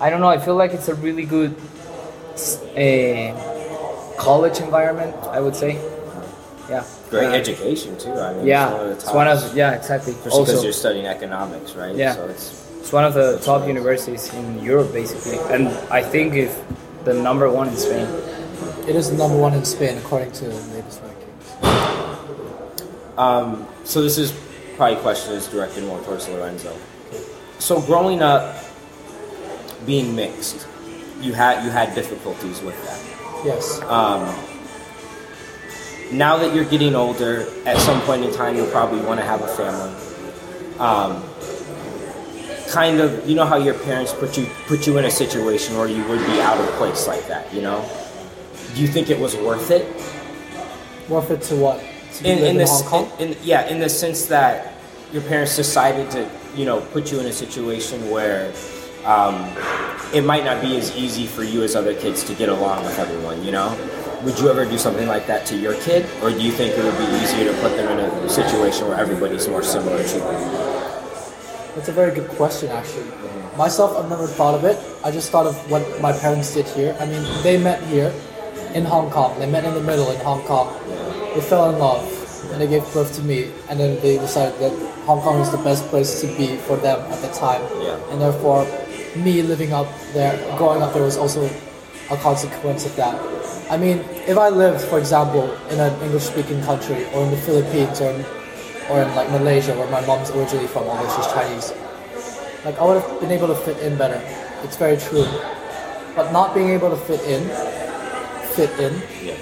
I 0.01 0.11
don't 0.11 0.21
know. 0.21 0.29
I 0.29 0.39
feel 0.39 0.57
like 0.57 0.73
it's 0.73 0.89
a 0.89 0.95
really 0.95 1.25
good 1.25 1.55
uh, 2.77 3.33
college 4.19 4.59
environment. 4.61 5.15
I 5.29 5.41
would 5.41 5.57
say. 5.57 5.81
Yeah. 6.69 6.85
Great 7.09 7.29
Uh, 7.29 7.33
education 7.33 7.97
too. 7.99 8.13
I 8.13 8.35
mean, 8.35 8.47
Yeah, 8.47 8.93
it's 8.93 9.11
one 9.13 9.27
of 9.27 9.41
the 9.41 9.47
it's 9.47 9.49
one 9.49 9.53
of 9.53 9.57
yeah 9.57 9.73
exactly. 9.75 10.13
Especially 10.13 10.45
because 10.45 10.65
you're 10.65 10.73
studying 10.73 11.07
economics, 11.07 11.75
right? 11.75 11.95
Yeah. 11.97 12.15
So 12.15 12.29
it's 12.29 12.47
it's 12.81 12.93
one 12.93 13.05
of 13.05 13.15
the 13.15 13.39
top 13.43 13.67
universities 13.67 14.33
in 14.35 14.63
Europe, 14.63 14.93
basically, 14.93 15.39
and 15.55 15.69
I 15.91 16.03
think 16.03 16.35
if 16.35 16.53
the 17.05 17.15
number 17.15 17.51
one 17.51 17.69
in 17.69 17.77
Spain. 17.77 18.07
It 18.89 18.97
is 18.97 19.11
the 19.11 19.17
number 19.17 19.37
one 19.39 19.55
in 19.55 19.65
Spain 19.65 19.99
according 19.99 20.33
to 20.33 20.45
the 20.45 20.61
latest 20.75 21.01
rankings. 21.03 21.19
Um, 23.19 23.67
so 23.85 24.03
this 24.03 24.19
is 24.19 24.33
probably 24.77 24.97
a 24.97 25.01
question 25.01 25.35
is 25.35 25.47
directed 25.47 25.85
more 25.85 26.01
towards 26.03 26.29
Lorenzo. 26.29 26.77
So 27.59 27.81
growing 27.83 28.23
up, 28.23 28.57
being 29.87 30.15
mixed, 30.17 30.67
you 31.21 31.33
had 31.35 31.65
you 31.65 31.71
had 31.71 31.95
difficulties 31.95 32.61
with 32.63 32.77
that. 32.85 33.45
Yes. 33.45 33.81
Um, 33.83 34.23
now 36.13 36.39
that 36.39 36.55
you're 36.55 36.65
getting 36.65 36.95
older, 36.95 37.47
at 37.67 37.79
some 37.79 38.01
point 38.03 38.25
in 38.25 38.33
time, 38.33 38.57
you'll 38.57 38.71
probably 38.71 39.01
want 39.01 39.21
to 39.21 39.27
have 39.27 39.43
a 39.43 39.49
family. 39.49 39.95
Um, 40.79 41.23
kind 42.71 43.01
of, 43.01 43.29
you 43.29 43.35
know 43.35 43.45
how 43.45 43.57
your 43.57 43.75
parents 43.75 44.13
put 44.13 44.39
you 44.39 44.47
put 44.67 44.87
you 44.87 44.99
in 44.99 45.05
a 45.05 45.11
situation 45.11 45.77
where 45.77 45.89
you 45.89 46.03
would 46.09 46.25
be 46.27 46.41
out 46.41 46.59
of 46.59 46.67
place 46.77 47.07
like 47.07 47.27
that. 47.29 47.53
You 47.53 47.63
know, 47.63 47.89
do 48.75 48.81
you 48.81 48.89
think 48.89 49.11
it 49.11 49.19
was 49.19 49.37
worth 49.37 49.71
it? 49.71 49.87
Worth 51.09 51.31
it 51.31 51.43
to 51.43 51.57
what? 51.57 51.81
To 52.15 52.25
in, 52.25 52.39
in 52.39 52.45
in, 52.45 52.57
this, 52.57 52.83
Hong 52.83 53.07
Kong? 53.07 53.21
in, 53.21 53.37
yeah, 53.43 53.69
in 53.69 53.81
the 53.81 53.89
sense 53.89 54.27
that 54.27 54.75
your 55.13 55.23
parents 55.23 55.57
decided 55.57 56.11
to, 56.13 56.31
you 56.55 56.65
know, 56.65 56.81
put 56.93 57.11
you 57.11 57.21
in 57.21 57.27
a 57.27 57.33
situation 57.33 58.11
where 58.11 58.53
um, 59.05 59.35
it 60.15 60.25
might 60.25 60.45
not 60.45 60.61
be 60.61 60.77
as 60.77 60.95
easy 60.97 61.27
for 61.27 61.43
you 61.43 61.63
as 61.63 61.75
other 61.75 61.95
kids 61.95 62.25
to 62.25 62.35
get 62.35 62.49
along 62.49 62.85
with 62.85 62.99
everyone. 62.99 63.43
You 63.45 63.53
know, 63.53 64.21
would 64.23 64.39
you 64.39 64.49
ever 64.49 64.65
do 64.65 64.79
something 64.79 65.09
like 65.09 65.27
that 65.27 65.47
to 65.47 65.57
your 65.57 65.75
kid, 65.75 66.07
or 66.23 66.31
do 66.31 66.41
you 66.41 66.53
think 66.53 66.77
it 66.77 66.85
would 66.85 66.99
be 66.99 67.05
easier 67.23 67.53
to 67.53 67.61
put 67.61 67.77
them 67.77 67.99
in 67.99 68.05
a 68.05 68.29
situation 68.29 68.89
where 68.89 68.99
everybody's 68.99 69.49
more 69.49 69.63
similar 69.63 70.03
to 70.03 70.19
them? 70.19 70.71
That's 71.75 71.89
a 71.89 71.93
very 71.93 72.15
good 72.15 72.29
question, 72.31 72.69
actually. 72.71 73.07
Myself, 73.57 73.97
I've 73.97 74.09
never 74.09 74.27
thought 74.27 74.55
of 74.55 74.65
it. 74.65 74.79
I 75.05 75.11
just 75.11 75.31
thought 75.31 75.47
of 75.47 75.71
what 75.71 76.01
my 76.01 76.13
parents 76.13 76.55
did 76.55 76.67
here. 76.67 76.97
I 77.01 77.07
mean, 77.07 77.23
they 77.43 77.63
met 77.63 77.83
here 77.85 78.13
in 78.75 78.85
Hong 78.85 79.11
Kong. 79.11 79.39
They 79.39 79.51
met 79.51 79.65
in 79.65 79.75
the 79.75 79.83
middle 79.83 80.11
in 80.11 80.21
Hong 80.21 80.43
Kong. 80.43 80.69
They 81.35 81.41
fell 81.41 81.71
in 81.71 81.79
love, 81.79 82.05
and 82.53 82.61
they 82.61 82.67
gave 82.67 82.83
birth 82.93 83.15
to 83.17 83.23
me. 83.23 83.51
And 83.69 83.79
then 83.79 84.01
they 84.01 84.19
decided 84.19 84.59
that 84.61 84.73
Hong 85.07 85.21
Kong 85.21 85.41
is 85.41 85.51
the 85.51 85.59
best 85.59 85.87
place 85.89 86.21
to 86.21 86.27
be 86.37 86.57
for 86.57 86.77
them 86.77 87.01
at 87.13 87.21
the 87.23 87.29
time. 87.29 87.63
Yeah. 87.83 87.99
And 88.11 88.21
therefore, 88.21 88.67
me 89.17 89.43
living 89.43 89.73
up 89.73 89.89
there, 90.13 90.37
growing 90.57 90.83
up 90.83 90.93
there 90.93 91.03
was 91.03 91.17
also 91.17 91.49
a 92.11 92.17
consequence 92.19 92.87
of 92.87 92.95
that. 92.97 93.15
I 93.71 93.77
mean, 93.77 93.99
if 94.27 94.37
I 94.37 94.49
lived, 94.49 94.83
for 94.83 94.99
example, 94.99 95.51
in 95.71 95.79
an 95.79 95.95
English-speaking 96.03 96.63
country, 96.63 97.07
or 97.15 97.23
in 97.25 97.31
the 97.31 97.39
Philippines, 97.39 98.01
or 98.01 98.11
in, 98.11 98.25
or 98.91 99.03
in 99.03 99.15
like 99.15 99.31
Malaysia, 99.31 99.75
where 99.79 99.91
my 99.91 100.05
mom's 100.07 100.31
originally 100.31 100.67
from, 100.67 100.85
although 100.85 101.09
she's 101.15 101.31
Chinese, 101.33 101.73
like 102.65 102.79
I 102.79 102.85
would 102.85 103.01
have 103.01 103.21
been 103.21 103.31
able 103.31 103.47
to 103.47 103.55
fit 103.55 103.79
in 103.79 103.97
better. 103.97 104.21
It's 104.63 104.77
very 104.77 104.97
true. 104.97 105.27
but 106.15 106.33
not 106.33 106.55
being 106.55 106.71
able 106.71 106.91
to 106.91 106.97
fit 106.97 107.21
in, 107.23 107.43
fit 108.57 108.71
in, 108.79 108.95
Yeah. 109.25 109.35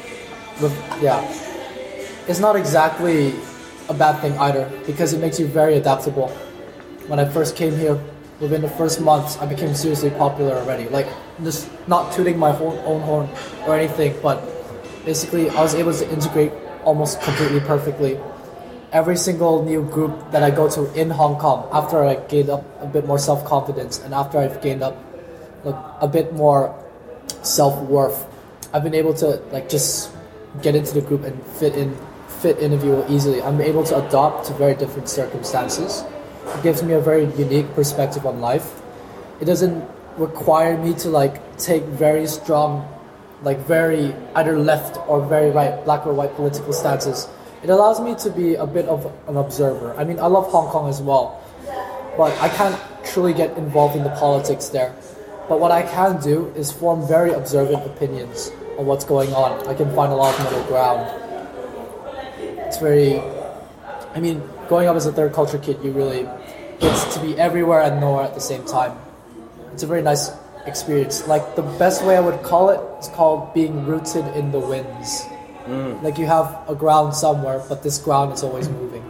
with 0.60 0.74
yeah, 1.02 1.20
it's 2.26 2.40
not 2.40 2.56
exactly 2.56 3.34
a 3.88 3.94
bad 3.94 4.20
thing 4.20 4.36
either 4.38 4.68
because 4.86 5.12
it 5.12 5.20
makes 5.20 5.38
you 5.40 5.46
very 5.46 5.76
adaptable. 5.76 6.28
When 7.08 7.18
I 7.18 7.24
first 7.24 7.56
came 7.56 7.76
here, 7.76 7.98
within 8.40 8.60
the 8.62 8.68
first 8.68 9.00
months, 9.00 9.38
I 9.38 9.46
became 9.46 9.74
seriously 9.74 10.10
popular 10.10 10.56
already. 10.56 10.88
Like 10.88 11.08
just 11.42 11.68
not 11.88 12.12
tooting 12.12 12.38
my 12.38 12.56
own 12.58 13.00
horn 13.02 13.28
or 13.66 13.74
anything, 13.76 14.14
but 14.22 14.42
basically 15.04 15.50
I 15.50 15.62
was 15.62 15.74
able 15.74 15.92
to 15.94 16.10
integrate 16.10 16.52
almost 16.84 17.20
completely 17.22 17.60
perfectly. 17.60 18.18
Every 18.92 19.16
single 19.16 19.64
new 19.64 19.82
group 19.84 20.30
that 20.32 20.42
I 20.42 20.50
go 20.50 20.68
to 20.70 20.92
in 20.94 21.10
Hong 21.10 21.36
Kong, 21.38 21.68
after 21.72 22.04
I 22.04 22.16
gained 22.28 22.48
up 22.48 22.64
a 22.80 22.86
bit 22.86 23.06
more 23.06 23.18
self 23.18 23.44
confidence 23.44 23.98
and 24.00 24.14
after 24.14 24.38
I've 24.38 24.60
gained 24.62 24.82
up 24.82 24.96
like, 25.64 25.76
a 26.00 26.08
bit 26.08 26.32
more 26.34 26.74
self 27.42 27.78
worth, 27.82 28.26
I've 28.70 28.82
been 28.82 28.94
able 28.94 29.14
to 29.14 29.40
like 29.50 29.70
just 29.70 30.10
get 30.60 30.74
into 30.74 30.92
the 30.92 31.00
group 31.00 31.24
and 31.24 31.42
fit 31.56 31.74
in, 31.74 31.96
fit 32.40 32.58
interview 32.58 33.02
easily. 33.08 33.40
I'm 33.40 33.60
able 33.62 33.82
to 33.84 34.06
adopt 34.06 34.46
to 34.48 34.52
very 34.54 34.74
different 34.74 35.08
circumstances. 35.08 36.04
It 36.46 36.62
gives 36.62 36.82
me 36.82 36.92
a 36.92 37.00
very 37.00 37.24
unique 37.36 37.72
perspective 37.74 38.26
on 38.26 38.40
life. 38.40 38.82
It 39.40 39.46
doesn't 39.46 39.88
require 40.18 40.76
me 40.76 40.92
to 40.94 41.08
like 41.08 41.56
take 41.56 41.82
very 41.84 42.26
strong, 42.26 42.86
like 43.42 43.58
very 43.60 44.14
either 44.34 44.58
left 44.58 44.98
or 45.08 45.24
very 45.24 45.50
right, 45.50 45.82
black 45.84 46.06
or 46.06 46.12
white 46.12 46.34
political 46.34 46.74
stances. 46.74 47.26
It 47.62 47.70
allows 47.70 48.00
me 48.00 48.16
to 48.16 48.30
be 48.30 48.54
a 48.54 48.66
bit 48.66 48.86
of 48.86 49.10
an 49.28 49.38
observer. 49.38 49.94
I 49.96 50.04
mean, 50.04 50.20
I 50.20 50.26
love 50.26 50.46
Hong 50.48 50.68
Kong 50.68 50.90
as 50.90 51.00
well, 51.00 51.42
but 52.18 52.38
I 52.42 52.50
can't 52.50 52.78
truly 53.02 53.32
get 53.32 53.56
involved 53.56 53.96
in 53.96 54.04
the 54.04 54.10
politics 54.10 54.68
there. 54.68 54.94
But 55.48 55.58
what 55.58 55.72
I 55.72 55.82
can 55.82 56.20
do 56.20 56.52
is 56.54 56.70
form 56.70 57.08
very 57.08 57.32
observant 57.32 57.86
opinions 57.86 58.52
on 58.78 58.86
what's 58.86 59.04
going 59.04 59.32
on. 59.34 59.66
I 59.66 59.74
can 59.74 59.92
find 59.94 60.12
a 60.12 60.14
lot 60.14 60.38
of 60.38 60.44
middle 60.44 60.64
ground. 60.64 61.02
It's 62.66 62.78
very, 62.78 63.20
I 64.14 64.20
mean, 64.20 64.42
growing 64.68 64.88
up 64.88 64.96
as 64.96 65.06
a 65.06 65.12
third 65.12 65.32
culture 65.32 65.58
kid, 65.58 65.82
you 65.82 65.90
really 65.90 66.28
get 66.80 67.12
to 67.12 67.20
be 67.20 67.38
everywhere 67.38 67.82
and 67.82 68.00
nowhere 68.00 68.24
at 68.24 68.34
the 68.34 68.40
same 68.40 68.64
time. 68.64 68.96
It's 69.72 69.82
a 69.82 69.86
very 69.86 70.02
nice 70.02 70.30
experience. 70.64 71.26
Like 71.26 71.56
the 71.56 71.62
best 71.62 72.04
way 72.04 72.16
I 72.16 72.20
would 72.20 72.42
call 72.42 72.70
it 72.70 72.80
is 73.00 73.08
called 73.08 73.52
being 73.52 73.84
rooted 73.84 74.26
in 74.36 74.52
the 74.52 74.60
winds. 74.60 75.24
Mm. 75.66 76.02
Like 76.02 76.18
you 76.18 76.26
have 76.26 76.64
a 76.68 76.74
ground 76.74 77.14
somewhere, 77.14 77.62
but 77.68 77.82
this 77.82 77.98
ground 77.98 78.32
is 78.32 78.42
always 78.42 78.68
moving. 78.68 79.02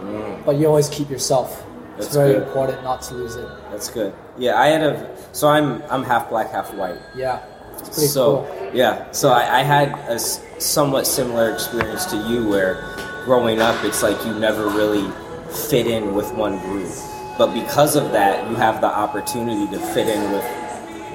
Mm. 0.00 0.44
But 0.44 0.56
you 0.56 0.66
always 0.66 0.88
keep 0.88 1.10
yourself. 1.10 1.64
It's 1.96 2.06
That's 2.06 2.16
very 2.16 2.32
good. 2.32 2.48
important 2.48 2.82
not 2.82 3.02
to 3.02 3.14
lose 3.14 3.36
it. 3.36 3.48
That's 3.70 3.88
good. 3.88 4.12
Yeah, 4.36 4.58
I 4.58 4.66
had 4.66 4.82
a. 4.82 5.16
So 5.32 5.46
I'm 5.48 5.80
I'm 5.90 6.02
half 6.02 6.28
black, 6.28 6.50
half 6.50 6.74
white. 6.74 6.98
Yeah, 7.14 7.40
it's 7.53 7.53
so 7.92 8.46
cool. 8.46 8.70
yeah, 8.74 9.10
so 9.12 9.30
I, 9.30 9.60
I 9.60 9.62
had 9.62 9.90
a 10.08 10.14
s- 10.14 10.40
somewhat 10.58 11.06
similar 11.06 11.52
experience 11.52 12.06
to 12.06 12.16
you, 12.28 12.48
where 12.48 12.74
growing 13.24 13.60
up, 13.60 13.82
it's 13.84 14.02
like 14.02 14.22
you 14.26 14.34
never 14.34 14.66
really 14.68 15.10
fit 15.68 15.86
in 15.86 16.14
with 16.14 16.32
one 16.34 16.58
group, 16.60 16.90
but 17.38 17.52
because 17.54 17.96
of 17.96 18.12
that, 18.12 18.48
you 18.50 18.56
have 18.56 18.80
the 18.80 18.86
opportunity 18.86 19.66
to 19.76 19.78
fit 19.92 20.08
in 20.08 20.32
with 20.32 20.44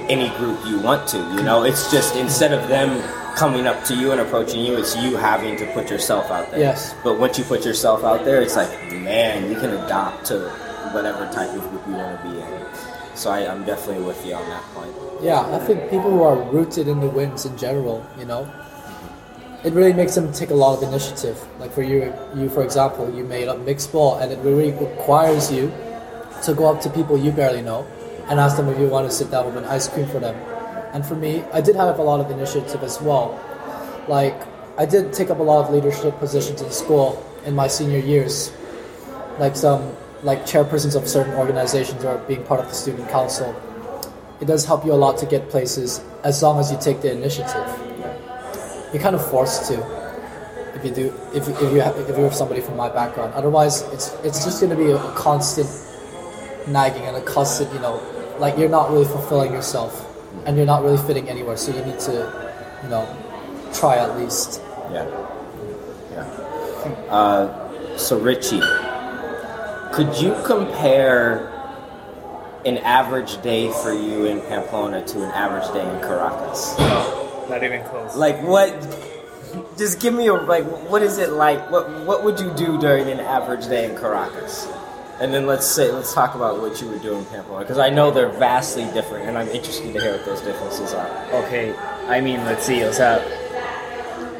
any 0.10 0.30
group 0.38 0.58
you 0.66 0.80
want 0.80 1.08
to. 1.10 1.18
You 1.18 1.44
know, 1.44 1.64
it's 1.64 1.92
just 1.92 2.16
instead 2.16 2.52
of 2.54 2.68
them 2.68 3.02
coming 3.36 3.68
up 3.68 3.84
to 3.86 3.96
you 3.96 4.12
and 4.12 4.20
approaching 4.22 4.66
you, 4.66 4.76
it's 4.78 4.96
you 4.98 5.16
having 5.18 5.56
to 5.58 5.66
put 5.74 5.90
yourself 5.90 6.32
out 6.32 6.50
there. 6.52 6.60
Yes. 6.60 6.96
But 7.04 7.20
once 7.20 7.38
you 7.38 7.44
put 7.44 7.64
yourself 7.64 8.04
out 8.04 8.26
there, 8.26 8.42
it's 8.42 8.56
like, 8.56 8.70
man, 8.92 9.50
you 9.52 9.60
can 9.60 9.70
adopt 9.72 10.26
to 10.28 10.50
whatever 10.94 11.32
type 11.32 11.50
of 11.56 11.62
group 11.70 11.86
you 11.88 11.94
want 11.94 12.22
to 12.22 12.30
be 12.30 12.40
in. 12.42 12.66
So 13.16 13.30
I, 13.30 13.46
I'm 13.52 13.64
definitely 13.66 14.04
with 14.04 14.26
you 14.26 14.34
on 14.34 14.50
that 14.50 14.64
point. 14.74 14.94
Yeah, 15.22 15.42
I 15.54 15.60
think 15.60 15.90
people 15.90 16.12
who 16.12 16.24
are 16.24 16.42
rooted 16.50 16.88
in 16.88 17.02
the 17.02 17.10
winds 17.10 17.46
in 17.46 17.58
general, 17.58 18.08
you 18.18 18.24
know, 18.24 18.50
it 19.66 19.74
really 19.74 19.92
makes 19.92 20.16
them 20.16 20.32
take 20.32 20.50
a 20.50 20.54
lot 20.54 20.78
of 20.78 20.84
initiative. 20.88 21.38
Like 21.60 21.74
for 21.74 21.84
you, 21.84 22.14
you 22.34 22.48
for 22.48 22.64
example, 22.64 23.14
you 23.14 23.26
made 23.26 23.50
up 23.50 23.60
mixed 23.60 23.92
ball, 23.92 24.18
and 24.20 24.32
it 24.32 24.40
really 24.40 24.72
requires 24.72 25.52
you 25.52 25.74
to 26.44 26.54
go 26.54 26.74
up 26.74 26.80
to 26.82 26.90
people 26.90 27.18
you 27.18 27.34
barely 27.34 27.62
know 27.62 27.86
and 28.30 28.40
ask 28.40 28.56
them 28.56 28.70
if 28.70 28.80
you 28.80 28.88
want 28.88 29.10
to 29.10 29.14
sit 29.14 29.30
down 29.30 29.46
with 29.46 29.58
an 29.58 29.66
ice 29.66 29.90
cream 29.90 30.08
for 30.08 30.20
them. 30.20 30.36
And 30.94 31.06
for 31.06 31.16
me, 31.16 31.44
I 31.52 31.60
did 31.60 31.76
have 31.76 32.00
a 32.00 32.04
lot 32.04 32.22
of 32.22 32.32
initiative 32.32 32.82
as 32.82 33.02
well. 33.02 33.38
Like 34.08 34.42
I 34.78 34.86
did 34.86 35.12
take 35.12 35.30
up 35.30 35.40
a 35.40 35.44
lot 35.44 35.66
of 35.66 35.74
leadership 35.74 36.18
positions 36.20 36.62
in 36.62 36.72
school 36.72 37.22
in 37.46 37.56
my 37.56 37.68
senior 37.68 38.00
years, 38.00 38.54
like 39.38 39.58
some 39.58 39.98
like 40.24 40.44
chairpersons 40.44 40.96
of 40.96 41.10
certain 41.10 41.34
organizations 41.34 42.06
or 42.06 42.20
being 42.20 42.44
part 42.46 42.62
of 42.62 42.68
the 42.70 42.74
student 42.74 43.10
council 43.10 43.54
it 44.42 44.46
does 44.46 44.66
help 44.66 44.86
you 44.86 44.94
a 44.94 44.96
lot 44.96 45.18
to 45.18 45.26
get 45.26 45.50
places 45.50 46.02
as 46.24 46.42
long 46.42 46.60
as 46.60 46.72
you 46.72 46.78
take 46.80 47.02
the 47.02 47.12
initiative. 47.12 47.68
You're 48.94 49.02
kind 49.02 49.16
of 49.16 49.30
forced 49.30 49.68
to 49.70 50.00
if 50.76 50.86
you 50.86 50.92
do 50.92 51.14
if, 51.34 51.48
if 51.48 51.74
you 51.74 51.82
have, 51.82 51.98
if 51.98 52.18
you're 52.18 52.32
somebody 52.32 52.62
from 52.62 52.78
my 52.78 52.90
background. 52.90 53.34
Otherwise, 53.34 53.82
it's 53.94 54.14
it's 54.24 54.44
just 54.46 54.62
going 54.62 54.76
to 54.76 54.78
be 54.78 54.92
a 54.92 54.98
constant 55.14 55.70
nagging 56.68 57.04
and 57.04 57.18
a 57.18 57.22
constant 57.22 57.72
you 57.74 57.80
know 57.80 58.02
like 58.40 58.58
you're 58.58 58.70
not 58.70 58.92
really 58.92 59.06
fulfilling 59.06 59.52
yourself 59.52 60.06
and 60.46 60.56
you're 60.56 60.66
not 60.66 60.84
really 60.84 60.98
fitting 61.06 61.30
anywhere. 61.30 61.58
So 61.58 61.76
you 61.76 61.84
need 61.84 62.00
to 62.00 62.14
you 62.84 62.90
know 62.90 63.08
try 63.74 63.98
at 63.98 64.18
least. 64.18 64.62
Yeah. 64.92 65.06
Yeah. 66.12 66.24
Uh, 67.10 67.98
so 67.98 68.18
Richie, 68.18 68.62
could 69.92 70.16
you 70.18 70.36
compare 70.46 71.59
an 72.66 72.78
average 72.80 73.42
day 73.42 73.72
for 73.72 73.94
you 73.94 74.26
in 74.26 74.42
Pamplona 74.42 75.06
to 75.06 75.24
an 75.24 75.32
average 75.32 75.72
day 75.74 75.88
in 75.88 76.02
Caracas? 76.02 76.78
Not 77.50 77.64
even 77.64 77.84
close. 77.86 78.16
Like 78.16 78.42
what? 78.44 78.70
Just 79.78 80.00
give 80.00 80.14
me 80.14 80.28
a 80.28 80.34
like. 80.34 80.66
What 80.90 81.02
is 81.02 81.18
it 81.18 81.32
like? 81.32 81.72
What 81.72 81.90
What 82.06 82.24
would 82.24 82.40
you 82.40 82.52
do 82.54 82.80
during 82.80 83.10
an 83.10 83.20
average 83.20 83.68
day 83.68 83.90
in 83.90 83.98
Caracas? 83.98 84.68
And 85.20 85.34
then 85.34 85.48
let's 85.48 85.66
say 85.66 85.92
let's 85.92 86.14
talk 86.14 86.36
about 86.36 86.62
what 86.62 86.80
you 86.80 86.88
would 86.90 87.02
do 87.02 87.14
in 87.18 87.26
Pamplona 87.26 87.66
because 87.66 87.78
I 87.78 87.90
know 87.90 88.10
they're 88.10 88.30
vastly 88.30 88.86
different, 88.94 89.28
and 89.28 89.38
I'm 89.38 89.50
interested 89.50 89.92
to 89.94 90.00
hear 90.00 90.14
what 90.14 90.26
those 90.26 90.42
differences 90.42 90.94
are. 90.94 91.10
Okay, 91.44 91.76
I 92.08 92.22
mean, 92.22 92.46
let's 92.46 92.66
see, 92.66 92.84
o 92.86 92.92
sea, 92.92 93.20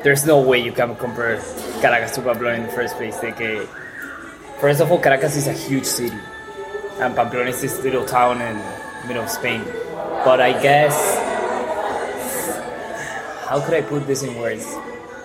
there's 0.04 0.26
no 0.26 0.40
way 0.40 0.60
you 0.60 0.72
can 0.72 0.96
compare 0.96 1.42
Caracas 1.82 2.16
to 2.16 2.22
Pamplona 2.22 2.56
in 2.56 2.64
the 2.64 2.72
first 2.72 2.96
place. 2.96 3.20
Que, 3.20 3.68
first 4.62 4.80
of 4.80 4.90
all, 4.90 5.00
Caracas 5.00 5.36
is 5.36 5.48
a 5.48 5.54
huge 5.54 5.86
city, 5.86 6.16
and 7.00 7.16
Pamplona 7.16 7.50
is 7.50 7.62
this 7.62 7.82
little 7.84 8.06
town 8.06 8.42
in 8.42 8.56
middle 9.08 9.24
of 9.24 9.30
Spain. 9.30 9.64
But 10.26 10.42
I 10.42 10.52
guess, 10.62 11.18
how 13.48 13.62
could 13.64 13.74
I 13.74 13.82
put 13.82 14.06
this 14.06 14.24
in 14.24 14.38
words? 14.38 14.66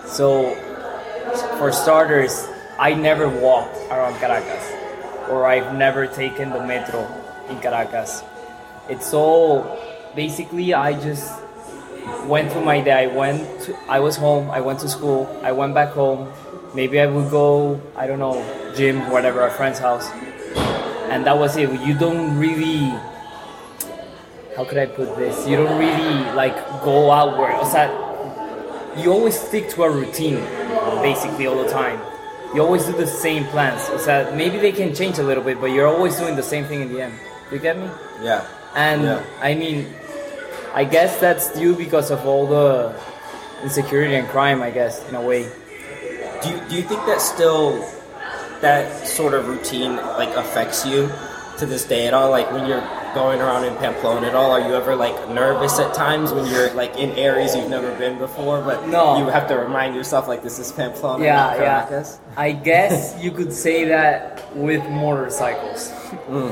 So, 0.05 0.55
for 1.57 1.71
starters, 1.71 2.47
I 2.79 2.93
never 2.93 3.27
walked 3.27 3.75
around 3.91 4.15
Caracas, 4.19 4.71
or 5.29 5.45
I've 5.45 5.75
never 5.75 6.07
taken 6.07 6.49
the 6.49 6.65
metro 6.65 7.07
in 7.49 7.59
Caracas. 7.59 8.23
It's 8.89 9.13
all 9.13 9.79
basically 10.15 10.73
I 10.73 10.93
just 10.93 11.41
went 12.25 12.51
through 12.51 12.63
my 12.65 12.81
day. 12.81 13.03
I 13.03 13.07
went, 13.07 13.61
to, 13.63 13.75
I 13.89 13.99
was 13.99 14.15
home. 14.15 14.49
I 14.49 14.61
went 14.61 14.79
to 14.79 14.89
school. 14.89 15.27
I 15.43 15.51
went 15.51 15.73
back 15.73 15.89
home. 15.89 16.31
Maybe 16.73 16.99
I 16.99 17.07
would 17.07 17.29
go, 17.31 17.79
I 17.95 18.07
don't 18.07 18.19
know, 18.19 18.43
gym, 18.75 19.09
whatever, 19.09 19.45
a 19.45 19.51
friend's 19.51 19.79
house, 19.79 20.09
and 21.15 21.25
that 21.25 21.37
was 21.37 21.55
it. 21.55 21.71
You 21.79 21.97
don't 21.97 22.37
really, 22.37 22.91
how 24.57 24.65
could 24.65 24.77
I 24.77 24.85
put 24.85 25.15
this? 25.15 25.47
You 25.47 25.55
don't 25.55 25.79
really 25.79 26.35
like 26.35 26.55
go 26.83 27.09
outward. 27.09 27.55
O 27.55 27.63
sea, 27.63 27.87
you 29.01 29.13
always 29.13 29.39
stick 29.39 29.69
to 29.69 29.83
a 29.83 29.89
routine, 29.89 30.43
basically 31.01 31.47
all 31.47 31.55
the 31.63 31.69
time. 31.71 31.99
You 32.53 32.61
always 32.61 32.85
do 32.85 32.91
the 32.91 33.07
same 33.07 33.45
plans. 33.45 33.81
O 33.91 33.97
sea, 33.97 34.29
maybe 34.35 34.57
they 34.57 34.73
can 34.73 34.93
change 34.93 35.17
a 35.17 35.23
little 35.23 35.43
bit, 35.43 35.61
but 35.61 35.67
you're 35.71 35.87
always 35.87 36.17
doing 36.17 36.35
the 36.35 36.43
same 36.43 36.65
thing 36.65 36.81
in 36.81 36.91
the 36.91 37.01
end. 37.01 37.13
You 37.49 37.59
get 37.59 37.79
me? 37.79 37.89
Yeah. 38.21 38.45
And 38.75 39.03
Yeah. 39.03 39.23
I 39.41 39.55
mean, 39.55 39.87
I 40.73 40.83
guess 40.83 41.17
that's 41.17 41.47
due 41.57 41.75
because 41.75 42.11
of 42.11 42.25
all 42.25 42.45
the 42.45 42.93
insecurity 43.63 44.15
and 44.15 44.27
crime. 44.27 44.61
I 44.61 44.69
guess 44.69 45.07
in 45.07 45.15
a 45.15 45.21
way. 45.21 45.47
Do 46.43 46.49
you, 46.49 46.59
do 46.69 46.75
you 46.75 46.83
think 46.83 47.05
that 47.07 47.21
still 47.21 47.79
that 48.61 49.07
sort 49.07 49.33
of 49.33 49.47
routine 49.47 49.95
like 49.95 50.29
affects 50.35 50.85
you 50.85 51.09
to 51.59 51.65
this 51.65 51.85
day 51.85 52.07
at 52.07 52.13
all? 52.13 52.29
Like 52.29 52.51
when 52.51 52.65
you're 52.67 52.83
going 53.13 53.39
around 53.39 53.63
in 53.63 53.75
Pamplona 53.77 54.27
at 54.27 54.35
all, 54.35 54.51
are 54.51 54.59
you 54.59 54.75
ever 54.75 54.95
like 54.95 55.29
nervous 55.29 55.79
at 55.79 55.93
times 55.93 56.33
when 56.33 56.45
you're 56.51 56.73
like 56.73 56.97
in 56.97 57.11
areas 57.11 57.55
you've 57.55 57.69
never 57.69 57.93
been 57.97 58.17
before, 58.17 58.61
but 58.61 58.87
No. 58.89 59.17
you 59.17 59.25
have 59.27 59.47
to 59.47 59.55
remind 59.55 59.95
yourself 59.95 60.27
like 60.27 60.43
this 60.43 60.59
is 60.59 60.71
Pamplona, 60.71 61.23
Yeah, 61.23 61.53
yeah. 61.55 61.57
Caracas? 61.85 62.19
I 62.35 62.51
guess 62.51 63.15
you 63.21 63.31
could 63.31 63.53
say 63.53 63.85
that 63.85 64.55
with 64.55 64.83
motorcycles. 64.89 65.91
Hmm. 66.27 66.49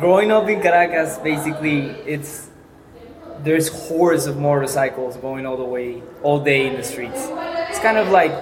Growing 0.00 0.30
up 0.30 0.48
in 0.48 0.60
Caracas, 0.60 1.16
basically, 1.18 1.90
it's 2.04 2.48
there's 3.44 3.68
hordes 3.88 4.26
of 4.26 4.36
motorcycles 4.38 5.16
going 5.18 5.46
all 5.46 5.56
the 5.56 5.64
way, 5.64 6.02
all 6.22 6.40
day 6.40 6.66
in 6.66 6.74
the 6.76 6.82
streets. 6.82 7.28
It's 7.70 7.78
kind 7.78 7.96
of 7.98 8.08
like, 8.08 8.32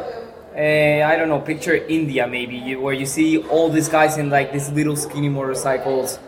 uh, 0.57 1.07
I 1.07 1.17
don't 1.17 1.29
know, 1.29 1.41
picture 1.41 1.75
India 1.75 2.27
maybe, 2.29 2.77
where 2.77 2.95
you 2.95 3.07
see 3.07 3.39
all 3.39 3.71
these 3.71 3.89
guys 3.89 4.19
in 4.19 4.31
like 4.31 4.53
these 4.53 4.71
little 4.71 4.97
skinny 4.97 5.29
motorcycles, 5.29 6.19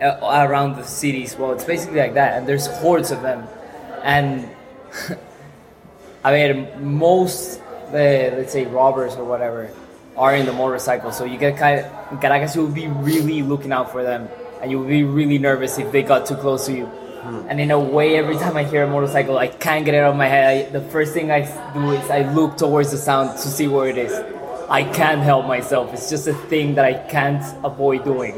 uh, 0.00 0.46
around 0.48 0.76
the 0.76 0.84
cities. 0.84 1.36
Well, 1.36 1.52
it's 1.52 1.64
basically 1.64 1.98
like 1.98 2.14
that, 2.14 2.38
and 2.38 2.48
there's 2.48 2.66
hordes 2.66 3.10
of 3.10 3.22
them, 3.22 3.46
and 4.02 4.48
I 6.24 6.32
mean 6.32 6.96
most 6.96 7.60
the 7.92 8.32
let's 8.36 8.52
say 8.52 8.66
robbers 8.66 9.16
or 9.16 9.24
whatever 9.24 9.70
are 10.16 10.34
in 10.34 10.46
the 10.46 10.52
motorcycle. 10.52 11.12
So 11.12 11.24
you 11.24 11.38
get 11.38 11.56
kind 11.56 11.80
of 11.80 12.20
Caracas, 12.20 12.54
you 12.56 12.62
will 12.62 12.72
be 12.72 12.88
really 12.88 13.42
looking 13.42 13.72
out 13.72 13.92
for 13.92 14.02
them, 14.02 14.28
and 14.60 14.70
you 14.70 14.78
will 14.78 14.88
be 14.88 15.04
really 15.04 15.38
nervous 15.38 15.78
if 15.78 15.92
they 15.92 16.02
got 16.02 16.26
too 16.26 16.36
close 16.36 16.66
to 16.66 16.72
you. 16.72 16.90
And 17.48 17.60
in 17.60 17.70
a 17.70 17.78
way, 17.78 18.16
every 18.16 18.36
time 18.36 18.56
I 18.56 18.64
hear 18.64 18.84
a 18.84 18.88
motorcycle, 18.88 19.38
I 19.38 19.48
can't 19.48 19.84
get 19.84 19.94
it 19.94 19.98
out 19.98 20.12
of 20.12 20.16
my 20.16 20.28
head. 20.28 20.68
I, 20.68 20.70
the 20.70 20.80
first 20.80 21.12
thing 21.12 21.30
I 21.30 21.40
do 21.74 21.90
is 21.90 22.10
I 22.10 22.32
look 22.32 22.56
towards 22.56 22.90
the 22.90 22.98
sound 22.98 23.38
to 23.38 23.48
see 23.48 23.68
where 23.68 23.88
it 23.88 23.98
is. 23.98 24.12
I 24.68 24.84
can't 24.84 25.20
help 25.20 25.46
myself. 25.46 25.92
It's 25.92 26.10
just 26.10 26.26
a 26.26 26.34
thing 26.34 26.74
that 26.76 26.84
I 26.84 26.94
can't 26.94 27.42
avoid 27.64 28.04
doing. 28.04 28.36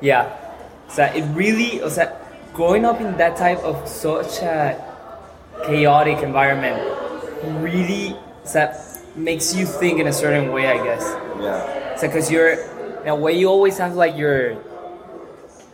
Yeah. 0.00 0.34
So 0.88 1.04
it 1.04 1.22
really, 1.34 1.82
o 1.82 1.88
sea, 1.88 2.12
growing 2.52 2.84
up 2.84 3.00
in 3.00 3.16
that 3.18 3.36
type 3.36 3.58
of 3.58 3.88
such 3.88 4.42
a 4.42 4.80
chaotic 5.66 6.22
environment 6.22 6.80
really 7.60 8.16
o 8.44 8.46
sea, 8.46 8.72
makes 9.16 9.54
you 9.54 9.66
think 9.66 10.00
in 10.00 10.06
a 10.06 10.12
certain 10.12 10.52
way, 10.52 10.66
I 10.66 10.82
guess. 10.82 11.04
Yeah. 11.40 11.96
So 11.96 12.06
because 12.08 12.30
you're, 12.30 12.54
in 13.02 13.08
a 13.08 13.16
way, 13.16 13.32
you 13.38 13.48
always 13.48 13.78
have 13.78 13.94
like 13.94 14.16
your, 14.16 14.56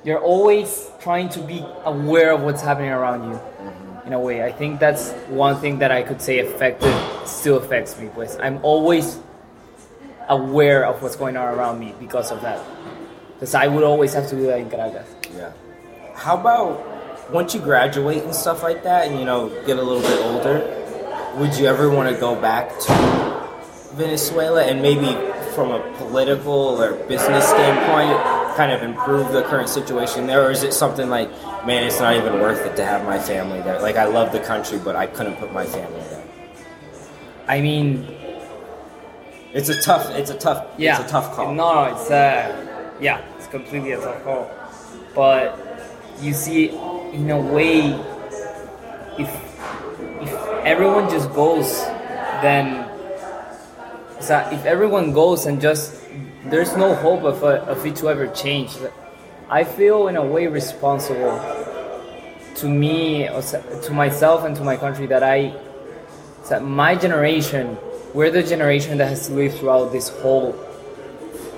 you're 0.04 0.20
always 0.20 0.90
trying 1.00 1.28
to 1.30 1.40
be 1.40 1.64
aware 1.84 2.32
of 2.32 2.42
what's 2.42 2.62
happening 2.62 2.90
around 2.90 3.30
you. 3.30 3.36
Mm-hmm. 3.36 4.06
In 4.06 4.12
a 4.14 4.20
way, 4.20 4.42
I 4.42 4.50
think 4.50 4.80
that's 4.80 5.12
one 5.28 5.60
thing 5.60 5.78
that 5.80 5.92
I 5.92 6.02
could 6.02 6.20
say 6.20 6.38
affected, 6.40 6.92
still 7.26 7.58
affects 7.58 7.98
me. 7.98 8.08
Pues 8.08 8.38
I'm 8.40 8.58
always 8.64 9.20
aware 10.28 10.86
of 10.86 11.02
what's 11.02 11.16
going 11.16 11.36
on 11.36 11.46
around 11.54 11.78
me 11.78 11.94
because 12.00 12.32
of 12.32 12.40
that. 12.40 12.64
Because 13.34 13.54
I 13.54 13.68
would 13.68 13.84
always 13.84 14.14
have 14.14 14.28
to 14.30 14.36
do 14.36 14.46
that 14.46 14.58
in 14.58 14.70
Caracas. 14.70 15.08
Yeah. 15.36 15.52
How 16.14 16.36
about 16.36 17.30
once 17.30 17.54
you 17.54 17.60
graduate 17.60 18.24
and 18.24 18.34
stuff 18.34 18.62
like 18.62 18.82
that, 18.84 19.06
and 19.06 19.18
you 19.18 19.24
know 19.24 19.48
get 19.66 19.78
a 19.78 19.82
little 19.82 20.02
bit 20.02 20.18
older, 20.24 20.64
would 21.36 21.54
you 21.56 21.66
ever 21.66 21.90
want 21.90 22.12
to 22.12 22.18
go 22.18 22.34
back 22.34 22.70
to 22.80 22.92
Venezuela 23.94 24.64
and 24.64 24.82
maybe 24.82 25.12
from 25.54 25.70
a 25.70 25.80
political 25.98 26.80
or 26.82 26.94
business 27.06 27.46
standpoint, 27.46 28.39
kind 28.60 28.72
of 28.72 28.82
improve 28.82 29.32
the 29.32 29.42
current 29.44 29.70
situation 29.70 30.26
there, 30.26 30.44
or 30.46 30.50
is 30.50 30.62
it 30.62 30.74
something 30.74 31.08
like, 31.08 31.30
man, 31.64 31.82
it's 31.82 31.98
not 31.98 32.14
even 32.14 32.34
worth 32.34 32.60
it 32.66 32.76
to 32.76 32.84
have 32.84 33.02
my 33.06 33.18
family 33.18 33.58
there? 33.62 33.80
Like 33.80 33.96
I 33.96 34.04
love 34.04 34.32
the 34.32 34.40
country, 34.40 34.78
but 34.78 34.94
I 34.96 35.06
couldn't 35.06 35.36
put 35.36 35.50
my 35.50 35.64
family 35.64 36.00
there. 36.10 36.22
I 37.48 37.62
mean, 37.62 38.06
It's 39.54 39.70
a 39.70 39.80
tough. 39.80 40.10
It's 40.10 40.28
a 40.30 40.36
tough. 40.36 40.66
yeah, 40.76 41.00
It's 41.00 41.08
a 41.08 41.10
tough 41.10 41.34
call. 41.34 41.54
No, 41.54 41.84
it's 41.84 42.10
uh, 42.10 42.52
yeah, 43.00 43.22
it's 43.38 43.46
completely 43.46 43.92
a 43.92 44.00
tough 44.00 44.22
call. 44.24 44.50
But 45.14 45.56
you 46.20 46.34
see, 46.34 46.68
in 47.16 47.30
a 47.30 47.40
way, 47.40 47.96
if 49.18 49.30
if 50.20 50.32
everyone 50.72 51.08
just 51.08 51.32
goes, 51.32 51.80
then 52.44 52.84
so 54.20 54.36
if 54.52 54.66
everyone 54.66 55.12
goes 55.14 55.46
and 55.46 55.62
just 55.62 55.96
there's 56.44 56.76
no 56.76 56.94
hope 56.94 57.22
of, 57.24 57.44
uh, 57.44 57.64
of 57.66 57.84
it 57.84 57.96
to 57.96 58.08
ever 58.08 58.26
change. 58.28 58.76
I 59.48 59.64
feel 59.64 60.08
in 60.08 60.16
a 60.16 60.24
way 60.24 60.46
responsible 60.46 61.38
to 62.56 62.68
me, 62.68 63.26
to 63.26 63.92
myself, 63.92 64.44
and 64.44 64.56
to 64.56 64.64
my 64.64 64.76
country 64.76 65.06
that 65.06 65.22
I 65.22 65.54
that 66.48 66.64
my 66.64 66.96
generation, 66.96 67.78
we're 68.12 68.30
the 68.30 68.42
generation 68.42 68.98
that 68.98 69.08
has 69.08 69.28
to 69.28 69.34
live 69.34 69.56
throughout 69.58 69.92
this 69.92 70.08
whole 70.08 70.54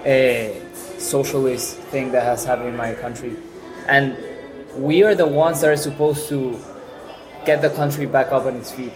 uh, 0.04 0.48
socialist 0.98 1.78
thing 1.90 2.12
that 2.12 2.22
has 2.24 2.44
happened 2.44 2.68
in 2.68 2.76
my 2.76 2.94
country, 2.94 3.36
and 3.88 4.16
we 4.76 5.02
are 5.02 5.14
the 5.14 5.26
ones 5.26 5.60
that 5.60 5.70
are 5.70 5.76
supposed 5.76 6.28
to 6.28 6.58
get 7.46 7.62
the 7.62 7.70
country 7.70 8.06
back 8.06 8.32
up 8.32 8.44
on 8.44 8.56
its 8.56 8.70
feet. 8.70 8.92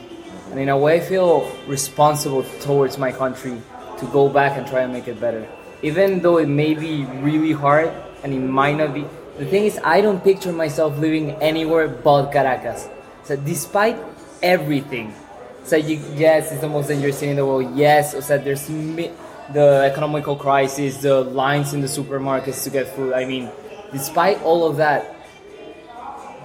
And 0.51 0.61
in 0.61 0.69
a 0.69 0.77
way, 0.77 0.97
I 0.97 1.01
feel 1.01 1.51
responsible 1.67 2.45
towards 2.61 2.99
my 2.99 3.11
country 3.11 3.61
to 3.99 4.07
go 4.07 4.29
back 4.29 4.57
and 4.57 4.67
try 4.67 4.83
and 4.83 4.93
make 4.93 5.09
it 5.09 5.21
better, 5.21 5.47
even 5.87 6.21
though 6.21 6.39
it 6.39 6.49
may 6.49 6.75
be 6.75 7.05
really 7.23 7.53
hard 7.53 7.95
and 8.25 8.35
it 8.35 8.41
might 8.41 8.77
not 8.77 8.93
be. 8.93 9.07
The 9.39 9.47
thing 9.47 9.65
is, 9.65 9.79
I 9.85 10.01
don't 10.01 10.23
picture 10.23 10.53
myself 10.53 10.99
living 10.99 11.31
anywhere 11.39 11.87
but 11.87 12.33
Caracas. 12.33 12.89
So 13.23 13.37
despite 13.37 13.97
everything, 14.43 15.15
so 15.63 15.77
you, 15.77 16.03
yes, 16.15 16.51
it's 16.51 16.61
the 16.61 16.69
most 16.69 16.89
dangerous 16.89 17.19
city 17.19 17.31
in 17.31 17.37
the 17.37 17.47
world. 17.47 17.77
Yes, 17.77 18.13
so 18.27 18.39
there's 18.39 18.67
the 18.67 19.87
economical 19.87 20.35
crisis, 20.35 20.99
the 20.99 21.23
lines 21.23 21.73
in 21.73 21.81
the 21.81 21.87
supermarkets 21.87 22.65
to 22.65 22.71
get 22.71 22.89
food. 22.89 23.13
I 23.13 23.25
mean, 23.25 23.49
despite 23.93 24.43
all 24.43 24.67
of 24.69 24.79
that, 24.79 25.15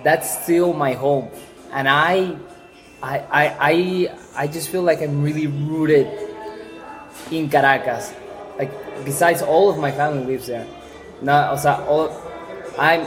that's 0.04 0.44
still 0.44 0.74
my 0.74 0.94
home, 0.94 1.30
and 1.72 1.88
I, 1.88 2.36
I, 3.02 3.18
I, 3.30 4.16
I 4.36 4.48
just 4.48 4.70
feel 4.70 4.82
like 4.82 5.02
I'm 5.02 5.22
really 5.22 5.46
rooted 5.46 6.10
in 7.30 7.50
Caracas. 7.50 8.12
Like 8.62 8.72
besides, 9.06 9.42
all 9.42 9.70
of 9.74 9.78
my 9.82 9.90
family 9.92 10.24
lives 10.38 10.46
there. 10.46 10.68
No, 11.22 11.50
o 11.54 11.56
sea, 11.58 11.82
all 11.90 12.14
I'm. 12.78 13.02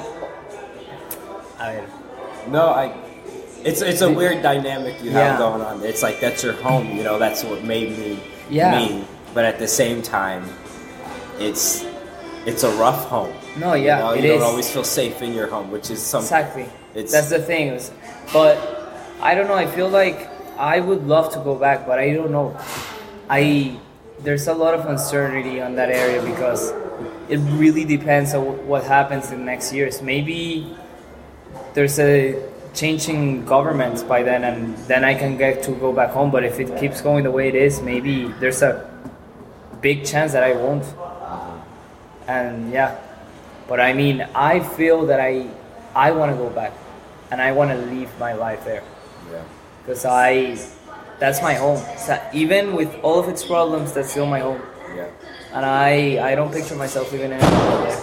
I 1.63 1.77
mean, 1.77 1.85
No, 2.51 2.69
I. 2.83 2.93
It's 3.65 3.81
it's 3.81 4.03
a 4.03 4.11
weird 4.11 4.43
dynamic 4.43 5.01
you 5.03 5.11
Yeah. 5.11 5.31
have 5.31 5.39
going 5.39 5.63
on. 5.63 5.83
It's 5.85 6.03
like 6.03 6.19
that's 6.21 6.43
your 6.43 6.53
home. 6.55 6.87
You 6.97 7.05
know, 7.05 7.19
that's 7.19 7.45
what 7.45 7.63
made 7.63 7.97
me 7.99 8.19
Yeah. 8.51 8.77
me. 8.79 9.05
But 9.33 9.45
at 9.47 9.59
the 9.59 9.69
same 9.69 10.03
time, 10.03 10.43
it's 11.39 11.85
it's 12.47 12.63
a 12.65 12.71
rough 12.77 13.07
home. 13.09 13.33
No, 13.57 13.73
yeah, 13.75 13.97
you, 13.97 14.03
know? 14.05 14.13
you 14.15 14.23
don't 14.29 14.43
is. 14.43 14.43
always 14.51 14.69
feel 14.71 14.85
safe 14.85 15.23
in 15.23 15.33
your 15.33 15.47
home, 15.47 15.71
which 15.71 15.89
is 15.91 16.01
something. 16.03 16.27
Exactly. 16.27 16.67
It's- 16.95 17.13
That's 17.13 17.31
the 17.31 17.39
thing. 17.41 17.81
But 18.33 18.59
I 19.23 19.35
don't 19.35 19.47
know. 19.49 19.55
I 19.57 19.67
feel 19.67 19.89
like 19.89 20.29
I 20.59 20.81
would 20.81 21.07
love 21.09 21.33
to 21.33 21.39
go 21.41 21.55
back, 21.55 21.87
but 21.87 21.99
I 21.99 22.13
don't 22.13 22.31
know. 22.31 22.53
I 23.31 23.77
there's 24.21 24.47
a 24.49 24.55
lot 24.55 24.75
of 24.75 24.87
uncertainty 24.87 25.61
on 25.61 25.75
that 25.77 25.91
area 25.91 26.23
because 26.23 26.73
it 27.29 27.39
really 27.59 27.85
depends 27.85 28.35
on 28.35 28.67
what 28.67 28.85
happens 28.85 29.31
in 29.33 29.39
the 29.41 29.45
next 29.45 29.73
years. 29.73 30.01
Maybe 30.03 30.75
there's 31.75 31.99
a 31.99 32.41
changing 32.75 33.45
government 33.45 34.07
by 34.09 34.23
then, 34.23 34.45
and 34.45 34.77
then 34.89 35.05
I 35.05 35.15
can 35.15 35.37
get 35.37 35.63
to 35.65 35.73
go 35.73 35.93
back 35.93 36.11
home. 36.11 36.31
But 36.31 36.45
if 36.45 36.59
it 36.61 36.77
keeps 36.79 37.01
going 37.01 37.25
the 37.25 37.31
way 37.31 37.49
it 37.49 37.55
is, 37.55 37.81
maybe 37.83 38.29
there's 38.41 38.63
a 38.63 38.91
big 39.81 40.05
chance 40.05 40.33
that 40.33 40.43
I 40.43 40.53
won't. 40.55 40.85
Uh-huh. 40.85 41.53
And 42.29 42.73
yeah, 42.73 42.99
but 43.69 43.81
I 43.81 43.93
mean, 43.93 44.27
I 44.35 44.61
feel 44.61 45.07
that 45.07 45.21
I 45.21 45.49
I 45.95 46.11
want 46.11 46.33
to 46.33 46.37
go 46.37 46.51
back, 46.51 46.73
and 47.31 47.41
I 47.41 47.53
want 47.53 47.71
to 47.71 47.77
live 47.77 48.11
my 48.19 48.33
life 48.33 48.65
there 48.65 48.83
Yeah. 49.33 49.43
because 49.83 50.05
I 50.05 50.57
that's 51.25 51.41
my 51.41 51.55
home. 51.55 51.81
So 51.97 52.21
even 52.35 52.75
with 52.77 52.93
all 53.03 53.19
of 53.19 53.29
its 53.29 53.43
problems, 53.45 53.93
that's 53.95 54.11
still 54.11 54.27
my 54.27 54.41
home, 54.41 54.61
Yeah. 54.95 55.09
and 55.57 55.65
I 55.65 56.21
I 56.31 56.35
don't 56.35 56.53
picture 56.53 56.77
myself 56.77 57.11
living 57.13 57.33
anywhere 57.33 57.79
there. 57.89 58.01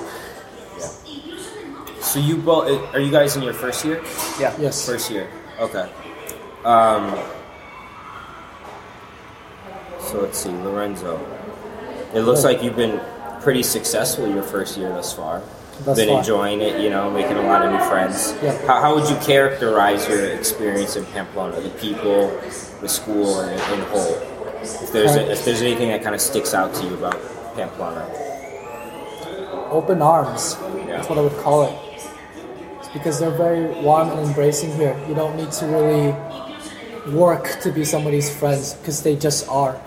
So 2.01 2.19
you 2.19 2.36
both 2.38 2.65
are 2.95 2.99
you 2.99 3.12
guys 3.12 3.36
in 3.38 3.43
your 3.43 3.53
first 3.53 3.86
year? 3.86 4.01
Yeah. 4.39 4.53
Yes. 4.60 4.86
First 4.86 5.12
year. 5.12 5.29
Okay. 5.60 5.86
Um. 6.65 7.13
So 9.99 10.21
let's 10.21 10.39
see, 10.39 10.49
Lorenzo. 10.49 11.13
It 12.13 12.21
looks 12.21 12.43
like 12.43 12.63
you've 12.63 12.75
been 12.75 12.99
pretty 13.41 13.63
successful 13.63 14.27
your 14.27 14.43
first 14.43 14.77
year 14.77 14.89
thus 14.89 15.13
far. 15.13 15.41
Thus 15.86 15.97
been 15.97 16.10
far. 16.10 16.19
enjoying 16.19 16.60
it, 16.62 16.81
you 16.81 16.89
know, 16.89 17.10
making 17.10 17.38
a 17.38 17.45
lot 17.47 17.62
of 17.65 17.71
new 17.71 17.79
friends. 17.88 18.36
Yeah. 18.43 18.57
How, 18.67 18.81
how 18.81 18.95
would 18.95 19.07
you 19.10 19.15
characterize 19.17 20.07
your 20.10 20.25
experience 20.36 20.95
in 20.97 21.05
Pamplona, 21.13 21.62
the 21.62 21.69
people, 21.86 22.27
the 22.81 22.89
school, 22.89 23.39
and 23.41 23.51
in 23.73 23.87
whole? 23.89 24.15
If 24.61 24.91
there's 24.91 25.15
a, 25.15 25.31
if 25.31 25.45
there's 25.45 25.61
anything 25.61 25.89
that 25.89 26.03
kind 26.03 26.13
of 26.13 26.21
sticks 26.21 26.53
out 26.53 26.73
to 26.75 26.85
you 26.85 26.93
about 26.95 27.19
Pamplona. 27.55 28.07
Open 29.71 30.01
arms. 30.01 30.57
Yeah. 30.59 30.97
That's 30.97 31.09
what 31.09 31.17
I 31.17 31.21
would 31.21 31.37
call 31.37 31.63
it. 31.63 32.01
It's 32.79 32.89
because 32.89 33.19
they're 33.19 33.31
very 33.31 33.65
warm 33.81 34.09
and 34.09 34.27
embracing 34.27 34.73
here. 34.75 34.99
You 35.07 35.15
don't 35.15 35.35
need 35.35 35.51
to 35.53 35.65
really 35.65 36.13
work 37.15 37.59
to 37.61 37.71
be 37.71 37.85
somebody's 37.85 38.29
friends 38.35 38.73
because 38.75 39.01
they 39.01 39.15
just 39.15 39.47
are. 39.47 39.79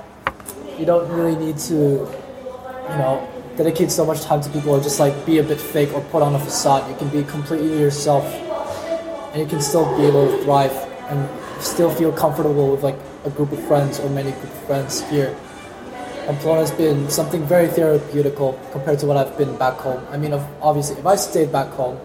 You 0.78 0.86
don't 0.86 1.08
really 1.10 1.36
need 1.36 1.58
to, 1.58 1.74
you 1.74 2.96
know, 2.98 3.28
dedicate 3.56 3.90
so 3.90 4.04
much 4.04 4.22
time 4.22 4.40
to 4.40 4.50
people 4.50 4.70
or 4.70 4.80
just 4.80 4.98
like 4.98 5.14
be 5.24 5.38
a 5.38 5.42
bit 5.42 5.60
fake 5.60 5.92
or 5.92 6.00
put 6.00 6.22
on 6.22 6.34
a 6.34 6.38
facade. 6.38 6.90
You 6.90 6.96
can 6.96 7.08
be 7.10 7.22
completely 7.22 7.78
yourself 7.78 8.24
and 8.24 9.40
you 9.40 9.46
can 9.46 9.60
still 9.60 9.84
be 9.96 10.04
able 10.06 10.28
to 10.28 10.44
thrive 10.44 10.72
and 11.08 11.28
still 11.64 11.90
feel 11.90 12.12
comfortable 12.12 12.70
with 12.70 12.82
like 12.82 12.98
a 13.24 13.30
group 13.30 13.52
of 13.52 13.62
friends 13.66 13.98
or 13.98 14.08
many 14.10 14.30
group 14.32 14.44
of 14.44 14.66
friends 14.66 15.02
here. 15.10 15.36
Pamplona 16.26 16.60
has 16.60 16.70
been 16.70 17.10
something 17.10 17.44
very 17.44 17.68
therapeutical 17.68 18.56
compared 18.72 18.98
to 19.00 19.06
what 19.06 19.16
I've 19.16 19.36
been 19.36 19.56
back 19.58 19.74
home. 19.74 20.06
I 20.10 20.16
mean, 20.16 20.32
obviously, 20.62 20.96
if 20.96 21.06
I 21.06 21.16
stayed 21.16 21.52
back 21.52 21.68
home, 21.72 21.98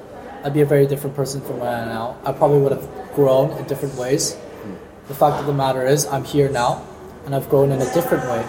I'd 0.43 0.53
be 0.53 0.61
a 0.61 0.65
very 0.65 0.87
different 0.87 1.15
person 1.15 1.41
from 1.41 1.59
where 1.59 1.69
I 1.69 1.79
am 1.79 1.89
now. 1.89 2.17
I 2.25 2.31
probably 2.31 2.59
would 2.59 2.71
have 2.71 2.87
grown 3.13 3.51
in 3.57 3.65
different 3.65 3.95
ways. 3.95 4.37
The 5.07 5.13
fact 5.15 5.39
of 5.39 5.45
the 5.45 5.53
matter 5.53 5.85
is, 5.85 6.05
I'm 6.05 6.23
here 6.23 6.49
now, 6.49 6.85
and 7.25 7.33
I've 7.33 7.49
grown 7.49 7.71
in 7.71 7.81
a 7.81 7.93
different 7.93 8.23
way, 8.29 8.45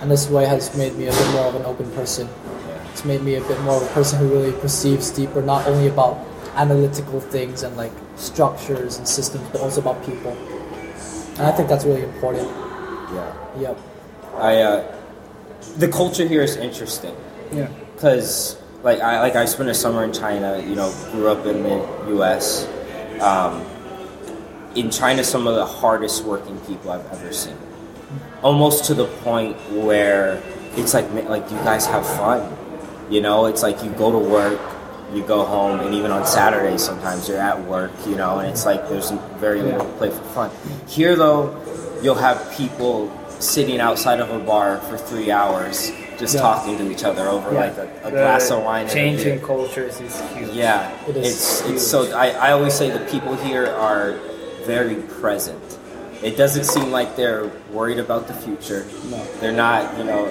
and 0.00 0.10
this 0.10 0.30
way 0.30 0.46
has 0.46 0.74
made 0.76 0.96
me 0.96 1.08
a 1.08 1.12
bit 1.12 1.30
more 1.32 1.46
of 1.46 1.54
an 1.56 1.66
open 1.66 1.90
person. 1.92 2.28
It's 2.90 3.04
made 3.04 3.22
me 3.22 3.34
a 3.34 3.42
bit 3.42 3.60
more 3.60 3.76
of 3.76 3.82
a 3.82 3.92
person 3.92 4.18
who 4.18 4.28
really 4.28 4.52
perceives 4.60 5.10
deeper, 5.10 5.42
not 5.42 5.66
only 5.66 5.88
about 5.88 6.18
analytical 6.54 7.20
things 7.20 7.62
and 7.62 7.76
like 7.76 7.92
structures 8.20 8.98
and 8.98 9.08
systems, 9.08 9.48
but 9.50 9.60
also 9.60 9.80
about 9.80 10.04
people. 10.04 10.32
And 11.38 11.42
I 11.42 11.52
think 11.52 11.68
that's 11.68 11.84
really 11.84 12.02
important. 12.02 12.46
Yeah. 13.14 13.34
Yep. 13.58 13.78
I 14.36 14.56
uh, 14.60 14.96
the 15.78 15.88
culture 15.88 16.26
here 16.26 16.42
is 16.42 16.56
interesting 16.56 17.14
Yeah. 17.52 17.68
because 17.94 18.56
like 18.82 19.00
I 19.00 19.20
like 19.20 19.36
I 19.36 19.44
spent 19.46 19.68
a 19.68 19.74
summer 19.74 20.04
in 20.04 20.12
China. 20.12 20.58
You 20.60 20.74
know, 20.76 20.92
grew 21.12 21.28
up 21.28 21.44
in 21.46 21.62
the 21.62 21.76
U.S. 22.16 22.68
Um, 23.20 23.64
in 24.74 24.90
China, 24.90 25.24
some 25.24 25.46
of 25.46 25.54
the 25.56 25.66
hardest 25.66 26.24
working 26.24 26.58
people 26.60 26.92
I've 26.92 27.06
ever 27.12 27.32
seen. 27.32 27.56
Almost 28.42 28.84
to 28.86 28.94
the 28.94 29.06
point 29.24 29.56
where 29.72 30.42
it's 30.76 30.94
like 30.94 31.10
like 31.28 31.50
you 31.50 31.56
guys 31.58 31.86
have 31.86 32.06
fun. 32.06 32.56
You 33.10 33.20
know, 33.20 33.46
it's 33.46 33.62
like 33.62 33.82
you 33.82 33.90
go 33.92 34.12
to 34.12 34.18
work, 34.18 34.60
you 35.14 35.22
go 35.22 35.44
home, 35.44 35.80
and 35.80 35.94
even 35.94 36.10
on 36.10 36.26
Saturdays 36.26 36.82
sometimes 36.84 37.28
you're 37.28 37.38
at 37.38 37.62
work. 37.64 37.90
You 38.06 38.16
know, 38.16 38.38
and 38.38 38.48
it's 38.48 38.64
like 38.66 38.88
there's 38.88 39.10
very 39.38 39.62
little 39.62 39.86
play 39.98 40.10
for 40.10 40.22
fun. 40.34 40.50
Here 40.88 41.16
though, 41.16 41.54
you'll 42.02 42.14
have 42.16 42.52
people 42.52 43.10
sitting 43.40 43.80
outside 43.80 44.20
of 44.20 44.30
a 44.30 44.38
bar 44.38 44.78
for 44.82 44.98
three 44.98 45.30
hours 45.30 45.90
just 46.18 46.34
Yeah. 46.34 46.42
talking 46.42 46.76
to 46.76 46.90
each 46.90 47.02
other 47.04 47.26
over 47.26 47.50
like 47.52 47.74
a, 47.78 47.88
a 48.04 48.10
glass 48.10 48.50
of 48.50 48.62
wine. 48.62 48.82
and 48.82 48.90
a 48.90 48.94
Change 48.94 49.24
beer. 49.24 49.32
in 49.34 49.40
cultures 49.40 49.98
is 50.02 50.20
huge. 50.34 50.50
Yeah, 50.50 50.90
It 51.08 51.16
is 51.16 51.26
it's 51.26 51.60
huge. 51.62 51.74
it's 51.76 51.86
so. 51.86 52.12
I, 52.12 52.28
I 52.48 52.52
always 52.52 52.74
say 52.74 52.90
the 52.90 53.04
people 53.10 53.34
here 53.36 53.66
are 53.66 54.18
very 54.66 54.96
present. 54.96 55.58
It 56.22 56.36
doesn't 56.36 56.64
seem 56.64 56.90
like 56.90 57.16
they're 57.16 57.50
worried 57.72 57.98
about 57.98 58.26
the 58.28 58.34
future. 58.34 58.84
No. 59.10 59.24
They're 59.40 59.52
not, 59.56 59.96
you 59.96 60.04
know, 60.04 60.30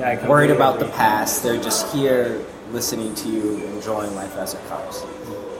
Yeah, 0.00 0.26
worried 0.28 0.50
about 0.50 0.80
the 0.80 0.86
past. 0.88 1.44
They're 1.44 1.62
just 1.62 1.94
here 1.94 2.44
listening 2.72 3.14
to 3.14 3.28
you, 3.28 3.64
enjoying 3.66 4.14
life 4.14 4.36
as 4.36 4.54
it 4.54 4.60
comes. 4.68 5.02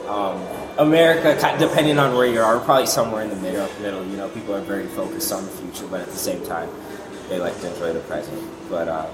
Um, 0.07 0.41
America, 0.77 1.35
depending 1.59 1.99
on 1.99 2.15
where 2.15 2.25
you 2.25 2.41
are, 2.41 2.59
probably 2.59 2.87
somewhere 2.87 3.23
in 3.23 3.29
the 3.29 3.35
middle. 3.35 3.67
Middle, 3.81 4.05
you 4.05 4.17
know, 4.17 4.29
people 4.29 4.55
are 4.55 4.61
very 4.61 4.87
focused 4.87 5.31
on 5.31 5.43
the 5.45 5.51
future, 5.51 5.87
but 5.87 6.01
at 6.01 6.07
the 6.07 6.17
same 6.17 6.43
time, 6.45 6.69
they 7.27 7.39
like 7.39 7.59
to 7.61 7.71
enjoy 7.71 7.93
the 7.93 7.99
present. 8.01 8.41
But 8.69 8.87
uh, 8.87 9.07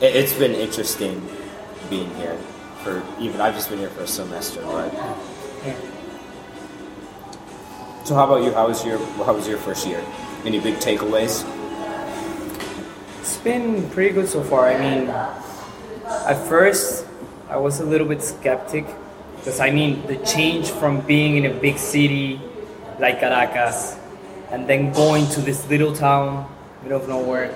it, 0.00 0.14
it's 0.14 0.34
been 0.34 0.52
interesting 0.52 1.26
being 1.90 2.12
here. 2.16 2.36
For 2.82 3.02
even 3.18 3.40
I've 3.40 3.54
just 3.54 3.70
been 3.70 3.78
here 3.78 3.90
for 3.90 4.02
a 4.02 4.06
semester, 4.06 4.62
but. 4.62 4.92
So 8.04 8.14
how 8.14 8.24
about 8.24 8.44
you? 8.44 8.52
How 8.52 8.68
was 8.68 8.84
your 8.84 8.98
How 9.24 9.34
was 9.34 9.48
your 9.48 9.58
first 9.58 9.86
year? 9.86 10.04
Any 10.44 10.60
big 10.60 10.76
takeaways? 10.76 11.44
It's 13.20 13.36
been 13.38 13.90
pretty 13.90 14.14
good 14.14 14.28
so 14.28 14.44
far. 14.44 14.68
I 14.68 14.78
mean, 14.78 15.08
at 15.08 16.46
first 16.46 17.05
I 17.48 17.56
was 17.56 17.80
a 17.80 17.84
little 17.84 18.06
bit 18.06 18.22
skeptic 18.22 18.86
because 19.36 19.60
I 19.60 19.70
mean 19.70 20.06
the 20.06 20.16
change 20.26 20.70
from 20.70 21.00
being 21.02 21.36
in 21.36 21.46
a 21.46 21.54
big 21.54 21.78
city 21.78 22.40
like 22.98 23.20
Caracas 23.20 23.96
and 24.50 24.68
then 24.68 24.92
going 24.92 25.28
to 25.30 25.40
this 25.40 25.68
little 25.68 25.94
town, 25.94 26.48
middle 26.82 27.00
of 27.00 27.08
nowhere. 27.08 27.54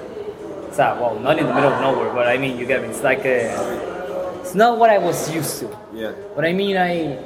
It's 0.68 0.79
not, 0.79 1.00
well, 1.00 1.18
not 1.18 1.38
in 1.38 1.46
the 1.46 1.55
middle 1.55 1.72
of 1.72 1.81
nowhere, 1.81 2.12
but 2.14 2.29
I 2.29 2.38
mean 2.38 2.59
you 2.59 2.66
get 2.66 2.83
me. 2.83 2.88
It's 2.88 3.03
like 3.03 3.24
a, 3.24 4.38
it's 4.40 4.55
not 4.55 4.79
what 4.79 4.90
I 4.90 4.98
was 4.98 5.33
used 5.35 5.59
to. 5.61 5.76
Yeah. 5.92 6.12
But 6.37 6.44
I 6.44 6.53
mean, 6.53 6.76
I 6.76 7.18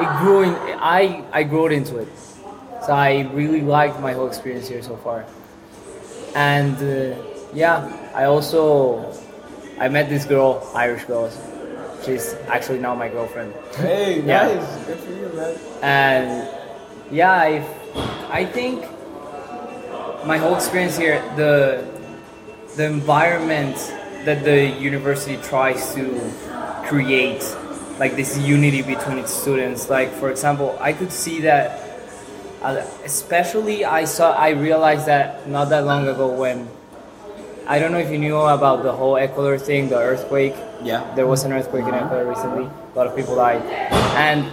it 0.00 0.18
grew 0.20 0.42
in. 0.42 0.54
I 0.80 1.24
I 1.32 1.42
grew 1.42 1.66
into 1.66 1.98
it, 1.98 2.08
so 2.86 2.92
I 2.92 3.28
really 3.34 3.60
liked 3.60 4.00
my 4.00 4.12
whole 4.12 4.26
experience 4.26 4.68
here 4.68 4.82
so 4.82 4.96
far. 4.96 5.26
And 6.34 6.76
uh, 6.76 7.16
yeah, 7.52 7.90
I 8.14 8.24
also 8.24 9.12
I 9.80 9.88
met 9.88 10.08
this 10.08 10.24
girl, 10.24 10.66
Irish 10.74 11.04
girl. 11.04 11.30
She's 12.04 12.34
actually 12.48 12.78
now 12.78 12.94
my 12.94 13.08
girlfriend. 13.08 13.52
Hey, 13.76 14.20
Yeah. 14.26 14.48
nice. 14.54 14.86
Good 14.86 14.98
for 14.98 15.12
you, 15.12 15.28
man. 15.34 15.54
And 15.82 16.48
yeah, 17.10 17.32
I 17.32 17.62
I 18.30 18.44
think 18.44 18.84
my 20.24 20.38
whole 20.38 20.54
experience 20.54 20.96
here, 20.96 21.22
the 21.36 21.84
the 22.76 22.84
environment 22.86 23.76
that 24.24 24.44
the 24.44 24.66
university 24.66 25.36
tries 25.42 25.94
to 25.94 26.04
create, 26.86 27.42
like 27.98 28.14
this 28.16 28.36
unity 28.38 28.82
between 28.82 29.18
its 29.18 29.32
students. 29.32 29.88
Like 29.90 30.10
for 30.12 30.30
example, 30.30 30.76
I 30.80 30.92
could 30.92 31.12
see 31.12 31.40
that. 31.42 31.84
Uh, 32.60 32.82
especially, 33.04 33.84
I 33.84 34.02
saw, 34.02 34.32
I 34.34 34.48
realized 34.50 35.06
that 35.06 35.46
not 35.48 35.68
that 35.70 35.84
long 35.86 36.08
ago 36.08 36.26
when 36.26 36.66
I 37.68 37.78
don't 37.78 37.92
know 37.92 37.98
if 37.98 38.10
you 38.10 38.16
knew 38.16 38.34
about 38.34 38.82
the 38.82 38.92
whole 38.92 39.18
Ecuador 39.18 39.58
thing, 39.58 39.90
the 39.90 39.98
earthquake. 39.98 40.54
Yeah. 40.82 41.04
There 41.14 41.26
was 41.26 41.44
an 41.44 41.52
earthquake 41.52 41.84
in 41.84 41.92
Ecuador 41.92 42.24
recently. 42.24 42.64
A 42.64 42.96
lot 42.96 43.06
of 43.06 43.14
people 43.14 43.36
died, 43.36 43.60
and 44.16 44.50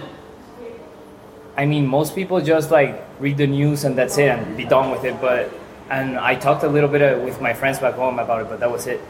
I 1.56 1.64
mean, 1.64 1.86
most 1.86 2.14
people 2.14 2.42
just 2.42 2.70
like 2.70 3.02
read 3.18 3.38
the 3.38 3.46
news 3.46 3.84
and 3.84 3.96
that's 3.96 4.18
it 4.18 4.28
and 4.28 4.54
be 4.54 4.66
done 4.66 4.90
with 4.90 5.04
it. 5.04 5.18
But 5.18 5.50
and 5.88 6.18
I 6.18 6.34
talked 6.34 6.62
a 6.62 6.68
little 6.68 6.90
bit 6.90 7.00
uh, 7.00 7.18
with 7.24 7.40
my 7.40 7.54
friends 7.54 7.78
back 7.78 7.94
home 7.94 8.18
about 8.18 8.42
it, 8.42 8.48
but 8.50 8.60
that 8.60 8.70
was 8.70 8.86
it. 8.86 9.00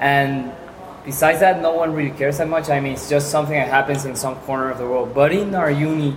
And 0.00 0.50
besides 1.04 1.38
that, 1.38 1.62
no 1.62 1.74
one 1.74 1.94
really 1.94 2.10
cares 2.10 2.38
that 2.38 2.48
much. 2.48 2.70
I 2.70 2.80
mean, 2.80 2.94
it's 2.94 3.08
just 3.08 3.30
something 3.30 3.54
that 3.54 3.68
happens 3.68 4.04
in 4.04 4.16
some 4.16 4.34
corner 4.42 4.70
of 4.70 4.78
the 4.78 4.84
world. 4.84 5.14
But 5.14 5.30
in 5.30 5.54
our 5.54 5.70
uni, 5.70 6.16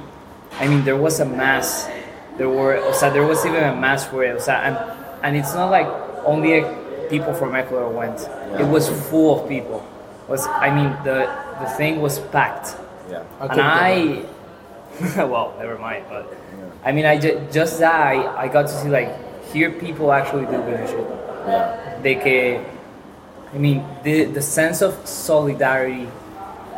I 0.53 0.67
mean, 0.67 0.83
there 0.85 0.97
was 0.97 1.19
a 1.19 1.25
mass. 1.25 1.87
There 2.37 2.49
were, 2.49 2.77
o 2.77 2.93
sea, 2.93 3.11
there 3.11 3.27
was 3.27 3.45
even 3.45 3.63
a 3.63 3.75
mass 3.75 4.07
for 4.07 4.23
it. 4.23 4.35
O 4.35 4.39
sea, 4.39 4.57
and 4.65 4.75
and 5.21 5.37
it's 5.37 5.53
not 5.53 5.69
like 5.69 5.85
only 6.25 6.65
people 7.09 7.33
from 7.33 7.55
Ecuador 7.55 7.89
went. 7.89 8.19
It 8.59 8.65
was 8.67 8.89
full 9.09 9.39
of 9.41 9.49
people. 9.49 9.85
Was 10.27 10.45
I 10.47 10.69
mean, 10.73 10.91
the 11.03 11.29
the 11.59 11.69
thing 11.77 12.01
was 12.01 12.19
packed 12.19 12.75
Yeah. 13.09 13.23
and 13.39 13.61
I, 13.61 14.25
well, 15.25 15.53
never 15.59 15.77
mind. 15.77 16.05
But 16.09 16.27
I 16.83 16.91
mean, 16.91 17.05
I 17.05 17.17
ju- 17.17 17.39
just 17.51 17.79
that 17.79 17.95
I, 17.95 18.43
I 18.43 18.47
got 18.47 18.67
to 18.67 18.73
see 18.81 18.89
like 18.89 19.09
here 19.53 19.71
people 19.71 20.11
actually 20.11 20.45
do 20.45 20.57
good 20.63 20.89
shit. 20.89 21.07
Yeah. 21.47 21.99
They 22.03 22.15
can, 22.15 22.65
I 23.53 23.57
mean, 23.57 23.85
the 24.03 24.25
the 24.25 24.41
sense 24.41 24.81
of 24.81 24.93
solidarity 25.07 26.09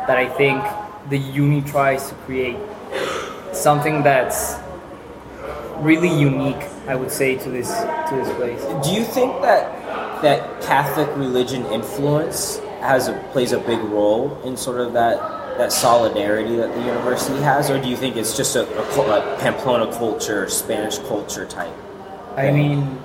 that 0.06 0.16
I 0.16 0.28
think 0.28 0.62
the 1.10 1.18
uni 1.18 1.60
tries 1.62 2.08
to 2.08 2.14
create, 2.26 2.56
something 3.52 4.02
that's 4.02 4.56
really 5.78 6.08
unique. 6.08 6.62
I 6.86 6.94
would 6.94 7.10
say 7.10 7.36
to 7.36 7.48
this 7.50 7.68
to 7.70 8.12
this 8.14 8.30
place. 8.36 8.62
Do 8.84 8.90
you 8.94 9.04
think 9.04 9.42
that 9.42 9.68
that 10.22 10.62
Catholic 10.62 11.08
religion 11.16 11.64
influence 11.66 12.58
has 12.80 13.08
a 13.08 13.12
plays 13.32 13.52
a 13.52 13.58
big 13.58 13.78
role 13.78 14.40
in 14.42 14.56
sort 14.56 14.80
of 14.80 14.92
that 14.94 15.18
that 15.58 15.72
solidarity 15.72 16.56
that 16.56 16.74
the 16.74 16.80
university 16.80 17.40
has, 17.42 17.70
or 17.70 17.80
do 17.80 17.88
you 17.88 17.96
think 17.96 18.16
it's 18.16 18.36
just 18.36 18.56
a, 18.56 18.66
a, 18.78 18.82
a 18.82 19.38
Pamplona 19.38 19.92
culture, 19.92 20.48
Spanish 20.48 20.98
culture 20.98 21.44
type? 21.44 21.74
I 22.36 22.50
mean, 22.50 22.98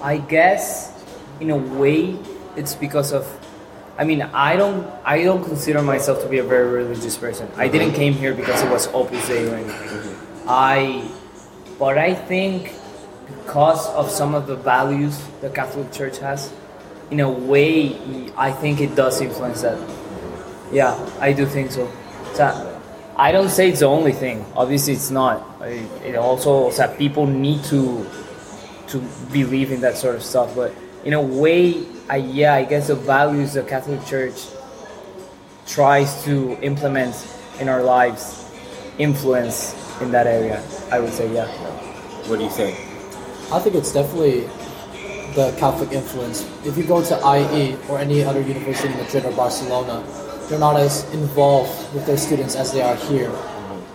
I 0.00 0.18
guess 0.18 0.94
in 1.40 1.50
a 1.50 1.56
way 1.56 2.18
it's 2.56 2.74
because 2.74 3.12
of. 3.12 3.26
I 3.98 4.04
mean, 4.04 4.22
I 4.22 4.54
don't. 4.54 4.86
I 5.04 5.24
don't 5.24 5.44
consider 5.44 5.82
myself 5.82 6.22
to 6.22 6.28
be 6.28 6.38
a 6.38 6.44
very 6.44 6.70
religious 6.70 7.16
person. 7.16 7.50
I 7.56 7.66
didn't 7.66 7.88
mm-hmm. 7.88 7.96
came 7.96 8.12
here 8.12 8.34
because 8.34 8.62
it 8.62 8.70
was 8.70 8.86
Opus 8.88 9.26
Dei 9.26 9.48
or 9.48 9.56
anything. 9.56 10.16
I, 10.46 11.10
but 11.78 11.98
I 11.98 12.14
think 12.14 12.72
because 13.28 13.86
of 13.94 14.10
some 14.10 14.34
of 14.34 14.46
the 14.46 14.56
values 14.56 15.22
the 15.40 15.50
Catholic 15.50 15.92
Church 15.92 16.18
has, 16.18 16.52
in 17.10 17.20
a 17.20 17.30
way, 17.30 18.32
I 18.36 18.52
think 18.52 18.80
it 18.80 18.94
does 18.94 19.20
influence 19.20 19.62
that. 19.62 19.78
Yeah, 20.72 20.94
I 21.20 21.32
do 21.32 21.46
think 21.46 21.70
so. 21.70 21.90
So, 22.34 22.80
I 23.16 23.32
don't 23.32 23.48
say 23.48 23.70
it's 23.70 23.80
the 23.80 23.86
only 23.86 24.12
thing. 24.12 24.44
Obviously, 24.54 24.92
it's 24.92 25.10
not. 25.10 25.42
It 25.62 26.14
also 26.16 26.70
that 26.72 26.98
people 26.98 27.26
need 27.26 27.64
to 27.64 28.06
to 28.88 28.98
believe 29.32 29.72
in 29.72 29.80
that 29.80 29.96
sort 29.96 30.14
of 30.14 30.22
stuff. 30.22 30.54
But 30.54 30.74
in 31.04 31.14
a 31.14 31.20
way, 31.20 31.84
I 32.08 32.16
yeah, 32.16 32.54
I 32.54 32.64
guess 32.64 32.88
the 32.88 32.94
values 32.94 33.54
the 33.54 33.62
Catholic 33.62 34.04
Church 34.06 34.46
tries 35.66 36.24
to 36.24 36.58
implement 36.62 37.14
in 37.60 37.68
our 37.68 37.82
lives 37.82 38.48
influence 38.98 39.74
in 40.00 40.12
that 40.12 40.26
area. 40.26 40.62
I 40.92 41.00
would 41.00 41.12
say 41.12 41.32
yeah. 41.32 41.48
What 42.28 42.38
do 42.38 42.44
you 42.44 42.50
think? 42.50 42.87
I 43.50 43.58
think 43.58 43.76
it's 43.76 43.92
definitely 43.94 44.42
the 45.34 45.54
Catholic 45.58 45.92
influence. 45.92 46.46
If 46.66 46.76
you 46.76 46.84
go 46.84 47.02
to 47.02 47.14
IE 47.16 47.76
or 47.88 47.98
any 47.98 48.22
other 48.22 48.42
university 48.42 48.92
in 48.92 48.98
Madrid 48.98 49.24
or 49.24 49.32
Barcelona, 49.32 50.04
they're 50.48 50.58
not 50.58 50.76
as 50.76 51.10
involved 51.14 51.94
with 51.94 52.04
their 52.04 52.18
students 52.18 52.56
as 52.56 52.72
they 52.72 52.82
are 52.82 52.96
here. 52.96 53.32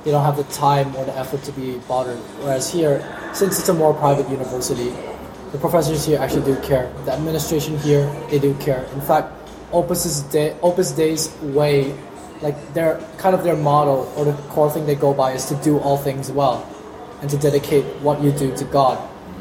They 0.03 0.09
don't 0.09 0.25
have 0.25 0.37
the 0.37 0.43
time 0.45 0.95
or 0.95 1.05
the 1.05 1.15
effort 1.15 1.43
to 1.43 1.51
be 1.51 1.77
bothered. 1.87 2.17
Whereas 2.41 2.71
here, 2.73 3.05
since 3.33 3.59
it's 3.59 3.69
a 3.69 3.75
more 3.75 3.93
private 3.93 4.27
university, 4.27 4.89
the 5.51 5.59
professors 5.59 6.03
here 6.03 6.17
actually 6.19 6.45
do 6.45 6.59
care. 6.61 6.91
The 7.05 7.13
administration 7.13 7.77
here, 7.77 8.11
they 8.31 8.39
do 8.39 8.55
care. 8.55 8.83
In 8.95 9.01
fact, 9.01 9.31
Opus's 9.71 10.21
Day, 10.23 10.57
Opus 10.63 10.91
Dei's 10.93 11.31
way, 11.41 11.95
like 12.41 12.73
their 12.73 12.99
kind 13.17 13.35
of 13.35 13.43
their 13.43 13.55
model 13.55 14.11
or 14.17 14.25
the 14.25 14.33
core 14.49 14.71
thing 14.71 14.87
they 14.87 14.95
go 14.95 15.13
by 15.13 15.33
is 15.33 15.45
to 15.45 15.55
do 15.57 15.77
all 15.77 15.97
things 15.97 16.31
well, 16.31 16.67
and 17.21 17.29
to 17.29 17.37
dedicate 17.37 17.85
what 18.01 18.19
you 18.19 18.31
do 18.31 18.55
to 18.57 18.65
God. 18.65 18.97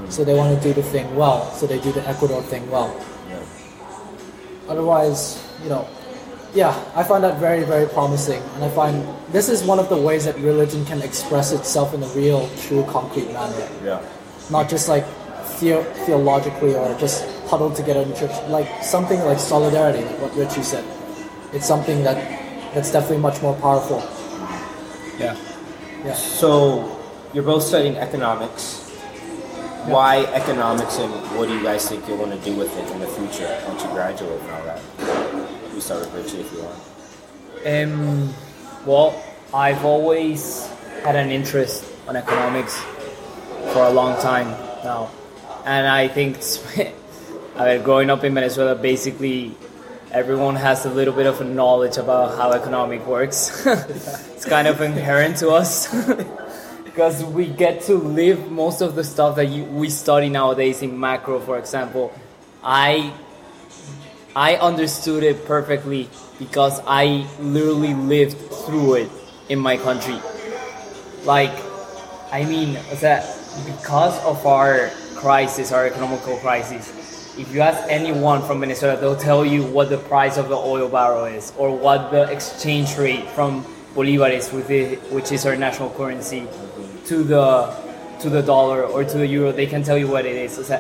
So 0.09 0.25
they 0.25 0.35
want 0.35 0.57
to 0.57 0.63
do 0.63 0.75
the 0.75 0.83
thing 0.83 1.15
well. 1.17 1.51
So 1.53 1.67
they 1.67 1.81
do 1.81 1.93
the 1.93 2.07
Ecuador 2.09 2.43
thing 2.43 2.71
well. 2.71 2.95
Yeah. 3.29 3.43
Otherwise, 4.69 5.43
you 5.63 5.69
know, 5.69 5.89
yeah, 6.55 6.77
I 6.95 7.03
find 7.03 7.25
that 7.25 7.39
very, 7.39 7.65
very 7.65 7.89
promising. 7.89 8.43
And 8.55 8.65
I 8.65 8.69
find 8.71 9.07
this 9.33 9.49
is 9.49 9.63
one 9.65 9.79
of 9.79 9.89
the 9.89 9.97
ways 9.97 10.27
that 10.27 10.37
religion 10.37 10.85
can 10.85 11.01
express 11.01 11.53
itself 11.53 11.95
in 11.95 12.03
a 12.03 12.09
real, 12.09 12.49
true, 12.59 12.85
concrete 12.85 13.33
manner. 13.33 13.69
Yeah. 13.83 14.03
Not 14.51 14.69
just 14.69 14.89
like 14.89 15.07
theo- 15.59 15.85
theologically 16.05 16.75
or 16.75 16.95
just 16.99 17.25
huddled 17.49 17.75
together 17.77 18.03
in 18.03 18.15
church. 18.15 18.33
Like 18.49 18.69
something 18.85 19.21
like 19.21 19.39
solidarity, 19.39 20.05
like 20.05 20.21
what 20.21 20.37
Richie 20.37 20.63
said. 20.63 20.85
It's 21.55 21.67
something 21.67 22.03
that 22.05 22.17
that's 22.75 22.91
definitely 22.93 23.19
much 23.19 23.41
more 23.43 23.55
powerful. 23.57 24.01
Yeah. 25.19 25.37
Yeah. 26.05 26.15
So 26.15 26.99
you're 27.33 27.45
both 27.45 27.63
studying 27.63 27.97
economics. 27.97 28.92
Why 29.87 30.25
economics, 30.33 30.99
and 30.99 31.13
what 31.37 31.49
do 31.49 31.55
you 31.55 31.63
guys 31.63 31.89
think 31.89 32.07
you're 32.07 32.17
going 32.17 32.31
to 32.39 32.45
do 32.45 32.55
with 32.55 32.71
it 32.79 32.91
in 32.93 33.01
the 33.01 33.07
future 33.07 33.61
once 33.67 33.83
you 33.83 33.91
graduate 33.91 34.41
and 34.41 34.51
all 34.51 34.65
that? 34.65 34.81
You 35.75 35.81
start 35.81 36.01
with 36.01 36.15
Richie 36.15 36.41
if 36.41 36.53
you 36.53 36.63
want. 36.63 36.79
Um, 37.67 38.35
well, 38.87 39.23
I've 39.53 39.85
always 39.85 40.69
had 41.03 41.17
an 41.17 41.31
interest 41.31 41.85
on 42.07 42.15
economics 42.15 42.81
for 43.73 43.85
a 43.85 43.91
long 43.91 44.21
time 44.23 44.49
now, 44.85 45.11
and 45.65 45.87
I 45.87 46.07
think 46.07 46.39
I 47.57 47.75
mean, 47.75 47.83
growing 47.83 48.09
up 48.09 48.23
in 48.23 48.35
Venezuela, 48.35 48.75
basically 48.75 49.57
everyone 50.13 50.57
has 50.57 50.87
a 50.87 50.91
little 50.91 51.15
bit 51.15 51.27
of 51.27 51.41
a 51.41 51.45
knowledge 51.45 51.97
about 51.97 52.37
how 52.39 52.53
economic 52.53 53.07
works. 53.07 53.67
it's 53.67 54.45
kind 54.45 54.69
of 54.69 54.81
inherent 54.81 55.39
to 55.39 55.51
us 55.51 55.93
because 56.93 57.25
we 57.25 57.47
get 57.47 57.81
to 57.81 57.95
live 57.95 58.51
most 58.51 58.83
of 58.83 58.95
the 58.95 59.03
stuff 59.03 59.37
that 59.37 59.47
you, 59.47 59.65
we 59.65 59.89
study 59.89 60.29
nowadays 60.29 60.83
in 60.83 61.01
macro, 61.01 61.41
for 61.41 61.59
example. 61.59 62.13
I 62.63 63.15
I 64.37 64.57
understood 64.57 65.23
it 65.23 65.47
perfectly 65.47 66.11
because 66.39 66.83
I 66.87 67.27
literally 67.41 67.95
lived 67.95 68.37
through 68.67 68.95
it 68.95 69.11
in 69.49 69.59
my 69.59 69.79
country. 69.79 70.21
Like, 71.25 71.53
I 72.31 72.45
mean, 72.45 72.75
that 73.01 73.25
because 73.65 74.23
of 74.25 74.45
our 74.47 74.91
crisis, 75.17 75.73
our 75.73 75.87
economical 75.87 76.37
crisis, 76.39 77.39
if 77.39 77.55
you 77.55 77.63
ask 77.63 77.89
anyone 77.89 78.43
from 78.43 78.61
Venezuela, 78.61 79.01
they'll 79.01 79.17
tell 79.17 79.47
you 79.47 79.65
what 79.65 79.89
the 79.89 79.99
price 79.99 80.37
of 80.37 80.51
the 80.51 80.57
oil 80.57 80.91
barrel 80.91 81.25
is 81.25 81.55
or 81.57 81.75
what 81.75 82.11
the 82.11 82.31
exchange 82.31 82.99
rate 82.99 83.27
from 83.31 83.65
bolivares, 83.95 84.53
with 84.53 84.71
it, 84.71 84.99
which 85.13 85.33
is 85.33 85.45
our 85.47 85.57
national 85.57 85.91
currency, 85.91 86.47
to 87.07 87.23
the 87.25 87.75
to 88.21 88.31
the 88.31 88.43
dollar 88.43 88.85
or 88.85 89.05
to 89.05 89.19
the 89.19 89.27
euro. 89.27 89.53
They 89.53 89.67
can 89.67 89.83
tell 89.83 89.99
you 89.99 90.09
what 90.09 90.27
it 90.27 90.37
is. 90.37 90.71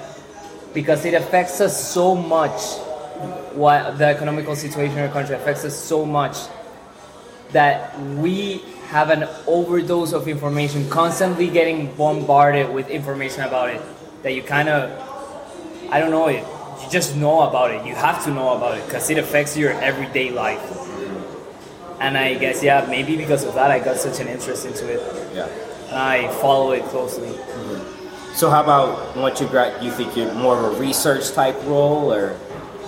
Because 0.73 1.05
it 1.05 1.15
affects 1.15 1.61
us 1.61 1.93
so 1.93 2.15
much 2.15 2.61
what 3.55 3.99
the 3.99 4.07
economical 4.07 4.57
situation 4.57 4.99
in 4.99 5.05
our 5.05 5.13
country 5.13 5.35
affects 5.35 5.65
us 5.65 5.77
so 5.77 6.05
much 6.05 6.37
that 7.53 7.99
we 8.17 8.63
have 8.89 9.11
an 9.11 9.29
overdose 9.47 10.13
of 10.13 10.27
information 10.29 10.89
constantly 10.89 11.49
getting 11.49 11.95
bombarded 11.95 12.73
with 12.73 12.89
information 12.89 13.43
about 13.45 13.69
it 13.71 13.81
that 14.23 14.33
you 14.33 14.43
kind 14.43 14.69
of 14.69 14.91
i 15.91 16.01
don't 16.01 16.11
know 16.11 16.29
it 16.29 16.45
you 16.83 16.91
just 16.91 17.17
know 17.17 17.43
about 17.43 17.71
it 17.71 17.85
you 17.87 17.95
have 17.95 18.25
to 18.25 18.31
know 18.31 18.57
about 18.57 18.77
it 18.77 18.85
because 18.87 19.09
it 19.11 19.19
affects 19.19 19.57
your 19.57 19.73
everyday 19.83 20.31
life 20.31 20.61
and 22.01 22.17
i 22.19 22.35
guess 22.35 22.63
yeah 22.63 22.85
maybe 22.89 23.17
because 23.17 23.45
of 23.45 23.55
that 23.55 23.71
i 23.71 23.79
got 23.79 23.97
such 23.97 24.19
an 24.21 24.29
interest 24.29 24.67
into 24.67 24.89
it 24.89 25.01
Yeah. 25.35 25.49
And 25.93 26.01
i 26.01 26.29
follow 26.41 26.73
it 26.73 26.83
closely 26.93 27.29
mm-hmm. 27.29 27.89
So 28.35 28.49
how 28.49 28.63
about 28.65 29.15
once 29.15 29.43
you 29.43 29.47
grad, 29.47 29.85
you 29.85 29.91
think 29.93 30.17
you're 30.17 30.33
more 30.33 30.57
of 30.57 30.65
a 30.65 30.81
research 30.81 31.33
type 31.33 31.55
role, 31.67 32.11
or 32.11 32.35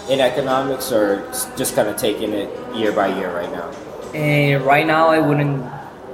in 0.08 0.18
economics, 0.18 0.90
or 0.90 1.20
just 1.54 1.76
kind 1.76 1.86
of 1.86 1.98
taking 1.98 2.32
it 2.32 2.48
year 2.74 2.92
by 2.92 3.08
year 3.18 3.28
right 3.28 3.52
now? 3.52 3.68
And 4.14 4.64
right 4.64 4.86
now, 4.86 5.08
I 5.08 5.18
wouldn't, 5.20 5.62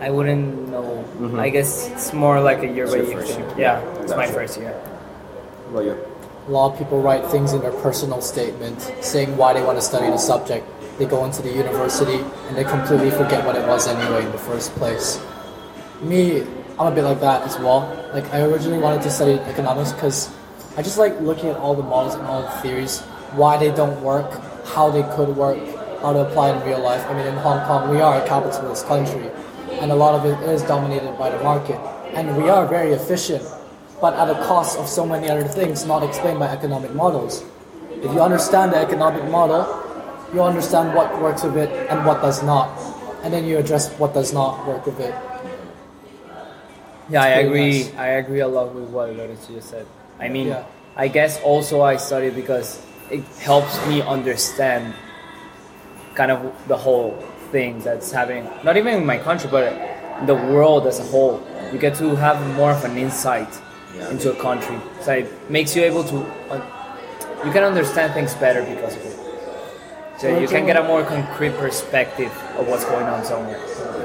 I 0.01 0.11
wouldn't 0.11 0.69
know. 0.71 1.07
Mm-hmm. 1.23 1.39
I 1.39 1.49
guess 1.49 1.89
it's 1.91 2.13
more 2.13 2.41
like 2.41 2.65
a 2.65 2.67
year 2.67 2.87
It's 2.87 2.95
by 2.95 3.03
year 3.03 3.17
first 3.19 3.33
thing. 3.35 3.49
year. 3.51 3.59
Yeah, 3.71 4.03
it's 4.03 4.11
my 4.11 4.27
Gotcha. 4.27 4.33
first 4.35 4.59
year. 4.59 4.75
Well, 5.71 5.85
you. 5.85 5.97
A 6.49 6.51
lot 6.51 6.73
of 6.73 6.79
people 6.79 7.01
write 7.01 7.25
things 7.31 7.53
in 7.53 7.61
their 7.61 7.77
personal 7.87 8.21
statement 8.21 8.83
saying 9.01 9.37
why 9.37 9.53
they 9.53 9.63
want 9.63 9.79
to 9.79 9.83
study 9.93 10.11
the 10.11 10.19
subject. 10.19 10.67
They 10.99 11.07
go 11.07 11.25
into 11.25 11.41
the 11.41 11.53
university 11.53 12.19
and 12.49 12.57
they 12.57 12.65
completely 12.65 13.13
forget 13.13 13.47
what 13.47 13.55
it 13.55 13.65
was 13.69 13.87
anyway 13.87 14.25
in 14.27 14.33
the 14.33 14.39
first 14.43 14.73
place. 14.75 15.21
Me, 16.03 16.43
I'm 16.81 16.91
a 16.91 16.95
bit 16.95 17.05
like 17.05 17.21
that 17.21 17.43
as 17.43 17.59
well. 17.59 17.85
Like 18.15 18.33
I 18.33 18.41
originally 18.41 18.79
wanted 18.79 19.03
to 19.03 19.11
study 19.11 19.33
economics 19.53 19.93
because 19.93 20.35
I 20.79 20.83
just 20.83 20.97
like 20.97 21.21
looking 21.21 21.51
at 21.51 21.57
all 21.57 21.75
the 21.75 21.83
models 21.83 22.15
and 22.15 22.27
all 22.27 22.41
the 22.41 22.51
theories, 22.63 23.01
why 23.37 23.59
they 23.59 23.71
don't 23.71 24.01
work, 24.01 24.33
how 24.65 24.89
they 24.89 25.03
could 25.15 25.37
work, 25.37 25.59
how 26.01 26.15
to 26.15 26.21
apply 26.21 26.57
in 26.57 26.67
real 26.67 26.81
life. 26.81 27.05
I 27.07 27.13
mean, 27.13 27.27
in 27.27 27.35
Hong 27.35 27.67
Kong, 27.67 27.91
we 27.91 28.01
are 28.01 28.23
a 28.23 28.27
capitalist 28.27 28.87
country, 28.87 29.31
and 29.73 29.93
a 29.93 29.95
lot 29.95 30.15
of 30.15 30.25
it 30.25 30.43
is 30.49 30.63
dominated 30.63 31.19
by 31.19 31.29
the 31.29 31.39
market, 31.45 31.77
and 32.15 32.35
we 32.43 32.49
are 32.49 32.67
very 32.67 32.93
efficient, 32.93 33.45
but 34.01 34.15
at 34.15 34.31
a 34.31 34.43
cost 34.47 34.79
of 34.79 34.89
so 34.89 35.05
many 35.05 35.29
other 35.29 35.45
things 35.45 35.85
not 35.85 36.03
explained 36.03 36.39
by 36.39 36.49
economic 36.49 36.95
models. 36.95 37.45
If 37.91 38.11
you 38.11 38.23
understand 38.23 38.73
the 38.73 38.79
economic 38.79 39.29
model, 39.31 39.69
you 40.33 40.41
understand 40.41 40.95
what 40.95 41.21
works 41.21 41.43
with 41.43 41.59
it 41.59 41.69
and 41.91 42.07
what 42.07 42.23
does 42.23 42.43
not, 42.43 42.71
and 43.23 43.35
then 43.35 43.45
you 43.45 43.59
address 43.59 43.93
what 43.99 44.15
does 44.15 44.33
not 44.33 44.67
work 44.67 44.87
with 44.87 44.99
it. 44.99 45.15
Yeah, 47.11 47.23
I 47.23 47.29
agree. 47.45 47.83
nice. 47.85 47.93
I 47.97 48.07
agree 48.23 48.41
a 48.41 48.49
lot 48.49 48.75
with 48.75 48.89
what 48.91 49.15
Lorenzo 49.15 49.53
just 49.53 49.71
said. 49.71 49.87
I 50.21 50.29
mean, 50.29 50.49
Yeah. 50.49 50.65
I 50.97 51.09
guess 51.09 51.41
also 51.43 51.83
I 51.83 51.97
study 51.97 52.31
because 52.31 52.81
it 53.11 53.25
helps 53.41 53.75
me 53.89 54.03
understand 54.03 54.95
kind 56.15 56.31
of 56.31 56.41
the 56.69 56.77
whole 56.77 57.17
thing 57.53 57.81
that's 57.81 58.13
happening, 58.13 58.49
not 58.65 58.77
even 58.77 58.95
in 58.95 59.07
my 59.07 59.19
country, 59.19 59.49
but 59.51 59.73
the 60.27 60.35
world 60.35 60.87
as 60.87 61.01
a 61.01 61.05
whole. 61.05 61.41
You 61.73 61.79
get 61.79 61.95
to 61.97 62.15
have 62.17 62.39
more 62.57 62.73
of 62.73 62.85
an 62.85 62.97
insight 62.99 63.49
Yeah. 63.97 64.11
into 64.11 64.31
a 64.31 64.35
country. 64.35 64.79
So 65.01 65.13
it 65.15 65.27
makes 65.51 65.75
you 65.75 65.83
able 65.83 66.05
to, 66.05 66.17
uh, 66.51 66.61
you 67.45 67.51
can 67.53 67.65
understand 67.65 68.13
things 68.15 68.35
better 68.35 68.63
because 68.63 68.95
of 68.97 69.05
it. 69.07 69.17
So 70.19 70.39
you 70.39 70.47
can 70.47 70.67
get 70.67 70.77
a 70.77 70.83
more 70.85 71.03
concrete 71.03 71.57
perspective 71.57 72.31
of 72.59 72.69
what's 72.69 72.85
going 72.85 73.07
on 73.07 73.25
somewhere 73.25 73.59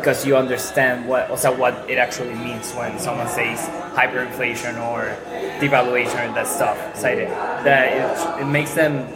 because 0.05 0.23
you 0.23 0.37
understand 0.37 1.07
what 1.07 1.27
also 1.31 1.49
what 1.57 1.73
it 1.89 1.97
actually 1.97 2.35
means 2.35 2.71
when 2.73 2.99
someone 2.99 3.27
says 3.27 3.57
hyperinflation 3.97 4.77
or 4.77 5.17
devaluation 5.57 6.21
and 6.27 6.35
that 6.35 6.45
stuff. 6.45 6.77
So 6.95 7.09
that 7.65 8.37
it, 8.37 8.41
it 8.43 8.45
makes 8.45 8.75
them 8.75 9.09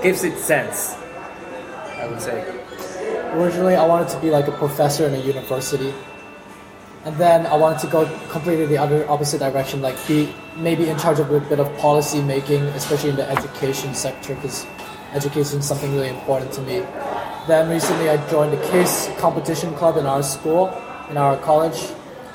gives 0.00 0.22
it 0.22 0.38
sense. 0.38 0.94
I 1.98 2.06
would 2.06 2.20
say. 2.20 2.46
Originally, 3.32 3.74
I 3.74 3.84
wanted 3.84 4.08
to 4.10 4.20
be 4.20 4.30
like 4.30 4.46
a 4.46 4.52
professor 4.52 5.04
in 5.04 5.14
a 5.14 5.18
university, 5.18 5.92
and 7.04 7.16
then 7.16 7.44
I 7.46 7.56
wanted 7.56 7.80
to 7.80 7.88
go 7.88 8.06
completely 8.30 8.66
the 8.66 8.78
other 8.78 9.02
opposite 9.10 9.40
direction, 9.40 9.82
like 9.82 9.96
be 10.06 10.32
maybe 10.56 10.88
in 10.88 10.96
charge 10.96 11.18
of 11.18 11.32
a 11.32 11.40
bit 11.40 11.58
of 11.58 11.76
policy 11.78 12.22
making, 12.22 12.62
especially 12.78 13.10
in 13.10 13.16
the 13.16 13.28
education 13.28 13.94
sector, 13.94 14.36
because 14.36 14.64
education 15.12 15.58
is 15.58 15.66
something 15.66 15.92
really 15.92 16.08
important 16.08 16.52
to 16.52 16.62
me. 16.62 16.86
Then 17.48 17.70
recently, 17.70 18.10
I 18.10 18.18
joined 18.30 18.52
the 18.52 18.62
case 18.68 19.08
competition 19.18 19.72
club 19.74 19.96
in 19.96 20.04
our 20.04 20.22
school, 20.22 20.68
in 21.10 21.16
our 21.16 21.36
college. 21.38 21.80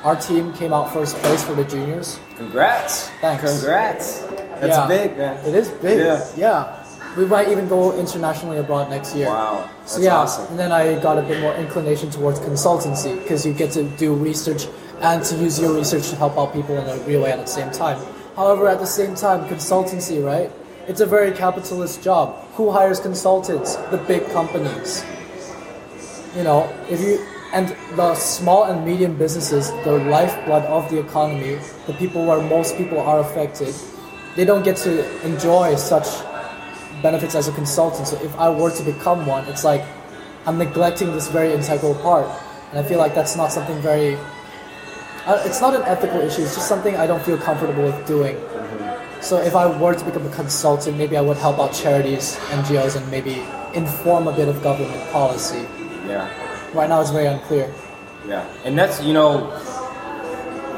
Our 0.02 0.16
team 0.16 0.52
came 0.54 0.72
out 0.72 0.92
first 0.92 1.16
place 1.18 1.42
for 1.44 1.54
the 1.54 1.62
juniors. 1.64 2.18
Congrats. 2.36 3.08
Thanks. 3.20 3.42
Congrats. 3.48 4.20
That's 4.60 4.76
Yeah. 4.76 4.86
big, 4.88 5.16
man. 5.16 5.36
It 5.46 5.54
is 5.54 5.68
big. 5.68 5.98
Yeah. 6.00 6.26
yeah. 6.36 6.84
We 7.16 7.26
might 7.26 7.48
even 7.48 7.68
go 7.68 7.92
internationally 7.96 8.58
abroad 8.58 8.90
next 8.90 9.14
year. 9.14 9.28
Wow. 9.28 9.70
So 9.86 9.98
That's 9.98 10.04
yeah, 10.04 10.16
awesome. 10.16 10.46
and 10.50 10.58
then 10.58 10.72
I 10.72 10.94
got 10.98 11.16
a 11.16 11.22
bit 11.22 11.40
more 11.40 11.54
inclination 11.54 12.10
towards 12.10 12.40
consultancy 12.40 13.16
because 13.22 13.46
you 13.46 13.52
get 13.52 13.70
to 13.72 13.84
do 13.84 14.14
research 14.14 14.66
and 15.00 15.22
to 15.24 15.36
use 15.36 15.60
your 15.60 15.72
research 15.74 16.10
to 16.10 16.16
help 16.16 16.36
out 16.36 16.52
people 16.52 16.76
in 16.76 16.88
a 16.88 16.96
real 17.06 17.22
way 17.22 17.30
at 17.30 17.38
the 17.38 17.46
same 17.46 17.70
time. 17.70 17.98
However, 18.34 18.66
at 18.68 18.80
the 18.80 18.86
same 18.86 19.14
time, 19.14 19.46
consultancy, 19.48 20.18
right? 20.24 20.50
It's 20.88 21.00
a 21.00 21.06
very 21.06 21.30
capitalist 21.30 22.02
job. 22.02 22.34
Who 22.54 22.70
hires 22.70 23.00
consultants? 23.00 23.74
The 23.90 23.98
big 23.98 24.24
companies. 24.30 25.04
You 26.36 26.44
know, 26.44 26.72
if 26.88 27.00
you 27.00 27.18
and 27.52 27.68
the 27.96 28.14
small 28.14 28.64
and 28.64 28.84
medium 28.84 29.16
businesses, 29.16 29.70
the 29.84 29.92
lifeblood 29.92 30.64
of 30.64 30.88
the 30.90 30.98
economy, 30.98 31.58
the 31.86 31.94
people 31.94 32.24
where 32.26 32.40
most 32.40 32.76
people 32.76 33.00
are 33.00 33.20
affected, 33.20 33.74
they 34.36 34.44
don't 34.44 34.64
get 34.64 34.76
to 34.78 34.92
enjoy 35.24 35.74
such 35.76 36.06
benefits 37.02 37.34
as 37.34 37.48
a 37.48 37.52
consultant. 37.52 38.06
So 38.08 38.22
if 38.22 38.34
I 38.36 38.50
were 38.50 38.70
to 38.70 38.82
become 38.82 39.26
one, 39.26 39.46
it's 39.46 39.64
like 39.64 39.84
I'm 40.46 40.58
neglecting 40.58 41.12
this 41.12 41.28
very 41.28 41.52
integral 41.52 41.94
part, 41.96 42.28
and 42.70 42.78
I 42.78 42.82
feel 42.82 42.98
like 42.98 43.14
that's 43.14 43.36
not 43.36 43.50
something 43.50 43.80
very. 43.80 44.16
Uh, 45.26 45.42
it's 45.44 45.60
not 45.60 45.74
an 45.74 45.82
ethical 45.82 46.20
issue. 46.20 46.42
It's 46.42 46.54
just 46.54 46.68
something 46.68 46.96
I 46.96 47.06
don't 47.06 47.22
feel 47.22 47.38
comfortable 47.38 47.82
with 47.82 48.06
doing. 48.06 48.36
So 49.24 49.38
if 49.38 49.56
I 49.56 49.66
were 49.66 49.94
to 49.94 50.04
become 50.04 50.26
a 50.26 50.30
consultant, 50.30 50.98
maybe 50.98 51.16
I 51.16 51.22
would 51.22 51.38
help 51.38 51.58
out 51.58 51.72
charities, 51.72 52.36
NGOs, 52.50 52.94
and 52.94 53.10
maybe 53.10 53.42
inform 53.72 54.28
a 54.28 54.32
bit 54.36 54.48
of 54.48 54.62
government 54.62 55.10
policy. 55.12 55.64
Yeah. 56.06 56.28
Right 56.74 56.90
now, 56.90 57.00
it's 57.00 57.08
very 57.10 57.24
unclear. 57.26 57.72
Yeah, 58.28 58.46
and 58.66 58.76
that's 58.78 59.02
you 59.02 59.14
know, 59.14 59.50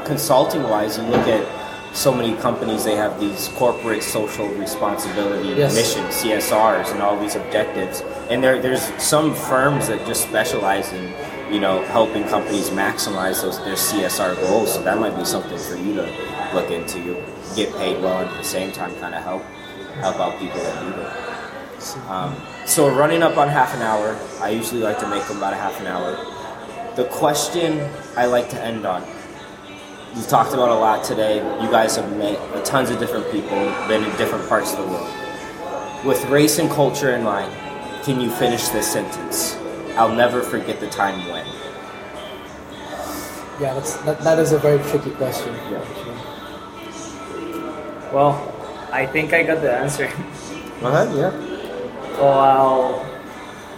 consulting 0.05 0.63
wise, 0.63 0.97
you 0.97 1.03
look 1.03 1.27
at 1.27 1.45
so 1.93 2.13
many 2.13 2.37
companies 2.37 2.85
they 2.85 2.95
have 2.95 3.19
these 3.19 3.49
corporate 3.49 4.01
social 4.01 4.47
responsibility 4.49 5.49
Yes. 5.49 5.75
missions, 5.75 6.13
CSRs, 6.15 6.91
and 6.93 7.01
all 7.01 7.19
these 7.19 7.35
objectives. 7.35 8.01
And 8.29 8.41
there, 8.41 8.61
there's 8.61 8.83
some 9.01 9.35
firms 9.35 9.87
that 9.87 10.05
just 10.07 10.21
specialize 10.21 10.93
in, 10.93 11.11
you 11.51 11.59
know, 11.59 11.83
helping 11.85 12.23
companies 12.25 12.69
maximize 12.69 13.41
those 13.41 13.59
their 13.65 13.75
CSR 13.75 14.35
goals. 14.35 14.73
So 14.73 14.83
that 14.83 14.97
might 14.99 15.17
be 15.17 15.25
something 15.25 15.57
for 15.57 15.75
you 15.75 15.95
to 15.95 16.26
look 16.53 16.71
into. 16.71 17.23
Get 17.55 17.73
paid 17.75 18.01
well, 18.01 18.19
and 18.19 18.29
at 18.29 18.37
the 18.37 18.43
same 18.43 18.71
time, 18.71 18.93
kind 18.95 19.15
of 19.15 19.23
help 19.23 19.43
help 20.01 20.19
out 20.19 20.39
people 20.39 20.59
that 20.59 20.83
need 20.83 21.01
it. 21.01 21.27
Um, 22.09 22.35
so 22.65 22.85
we're 22.85 22.97
running 22.97 23.23
up 23.23 23.37
on 23.37 23.47
half 23.47 23.75
an 23.75 23.81
hour. 23.81 24.17
I 24.41 24.49
usually 24.49 24.81
like 24.81 24.99
to 24.99 25.07
make 25.07 25.25
them 25.27 25.37
about 25.37 25.53
a 25.53 25.57
half 25.57 25.79
an 25.79 25.87
hour. 25.87 26.15
The 26.95 27.05
question 27.05 27.79
I 28.15 28.25
like 28.25 28.49
to 28.49 28.63
end 28.63 28.85
on. 28.85 29.03
We've 30.15 30.27
talked 30.27 30.53
about 30.53 30.69
a 30.69 30.75
lot 30.75 31.03
today. 31.03 31.37
You 31.61 31.69
guys 31.69 31.95
have 31.95 32.17
met 32.17 32.65
tons 32.65 32.89
of 32.89 32.99
different 32.99 33.31
people, 33.31 33.57
been 33.87 34.03
in 34.03 34.17
different 34.17 34.47
parts 34.49 34.73
of 34.73 34.79
the 34.79 34.87
world. 34.91 36.05
With 36.05 36.25
race 36.25 36.57
and 36.57 36.69
culture 36.71 37.11
in 37.15 37.23
mind, 37.23 37.53
can 38.03 38.19
you 38.19 38.31
finish 38.31 38.69
this 38.69 38.91
sentence? 38.91 39.55
I'll 39.95 40.15
never 40.15 40.41
forget 40.41 40.79
the 40.79 40.89
time 40.89 41.19
when. 41.29 41.45
Yeah, 43.59 43.73
that's, 43.73 43.97
that, 43.97 44.19
that 44.21 44.39
is 44.39 44.51
a 44.51 44.59
very 44.59 44.79
tricky 44.89 45.11
question. 45.11 45.53
Yeah. 45.71 46.16
Well, 48.13 48.39
I 48.91 49.05
think 49.05 49.33
I 49.33 49.43
got 49.43 49.61
the 49.61 49.71
answer. 49.73 50.07
Go 50.81 50.87
ahead, 50.87 51.15
yeah. 51.15 51.31
Oh, 52.19 52.29
I'll. 52.33 52.93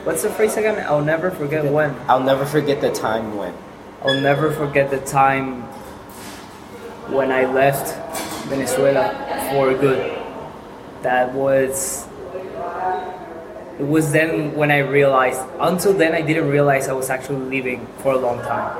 What's 0.06 0.24
the 0.24 0.30
phrase 0.30 0.56
again? 0.56 0.80
I'll 0.88 1.04
never 1.04 1.30
forget 1.30 1.60
Okay. 1.66 1.70
when. 1.74 1.94
I'll 2.08 2.24
never 2.24 2.46
forget 2.46 2.80
the 2.80 2.90
time 2.90 3.36
when. 3.36 3.54
I'll 4.02 4.22
never 4.22 4.50
forget 4.54 4.90
the 4.90 5.02
time 5.04 5.64
when 7.12 7.34
I 7.34 7.44
left 7.52 7.92
Venezuela 8.48 9.12
for 9.52 9.74
good. 9.76 10.16
That 11.02 11.34
was. 11.34 12.08
It 13.78 13.88
was 13.88 14.14
then 14.14 14.56
when 14.56 14.72
I 14.72 14.80
realized. 14.80 15.42
Until 15.60 15.92
then, 15.92 16.14
I 16.16 16.22
didn't 16.22 16.48
realize 16.48 16.88
I 16.88 16.94
was 16.94 17.10
actually 17.10 17.44
leaving 17.52 17.88
for 18.00 18.14
a 18.14 18.18
long 18.18 18.40
time. 18.48 18.72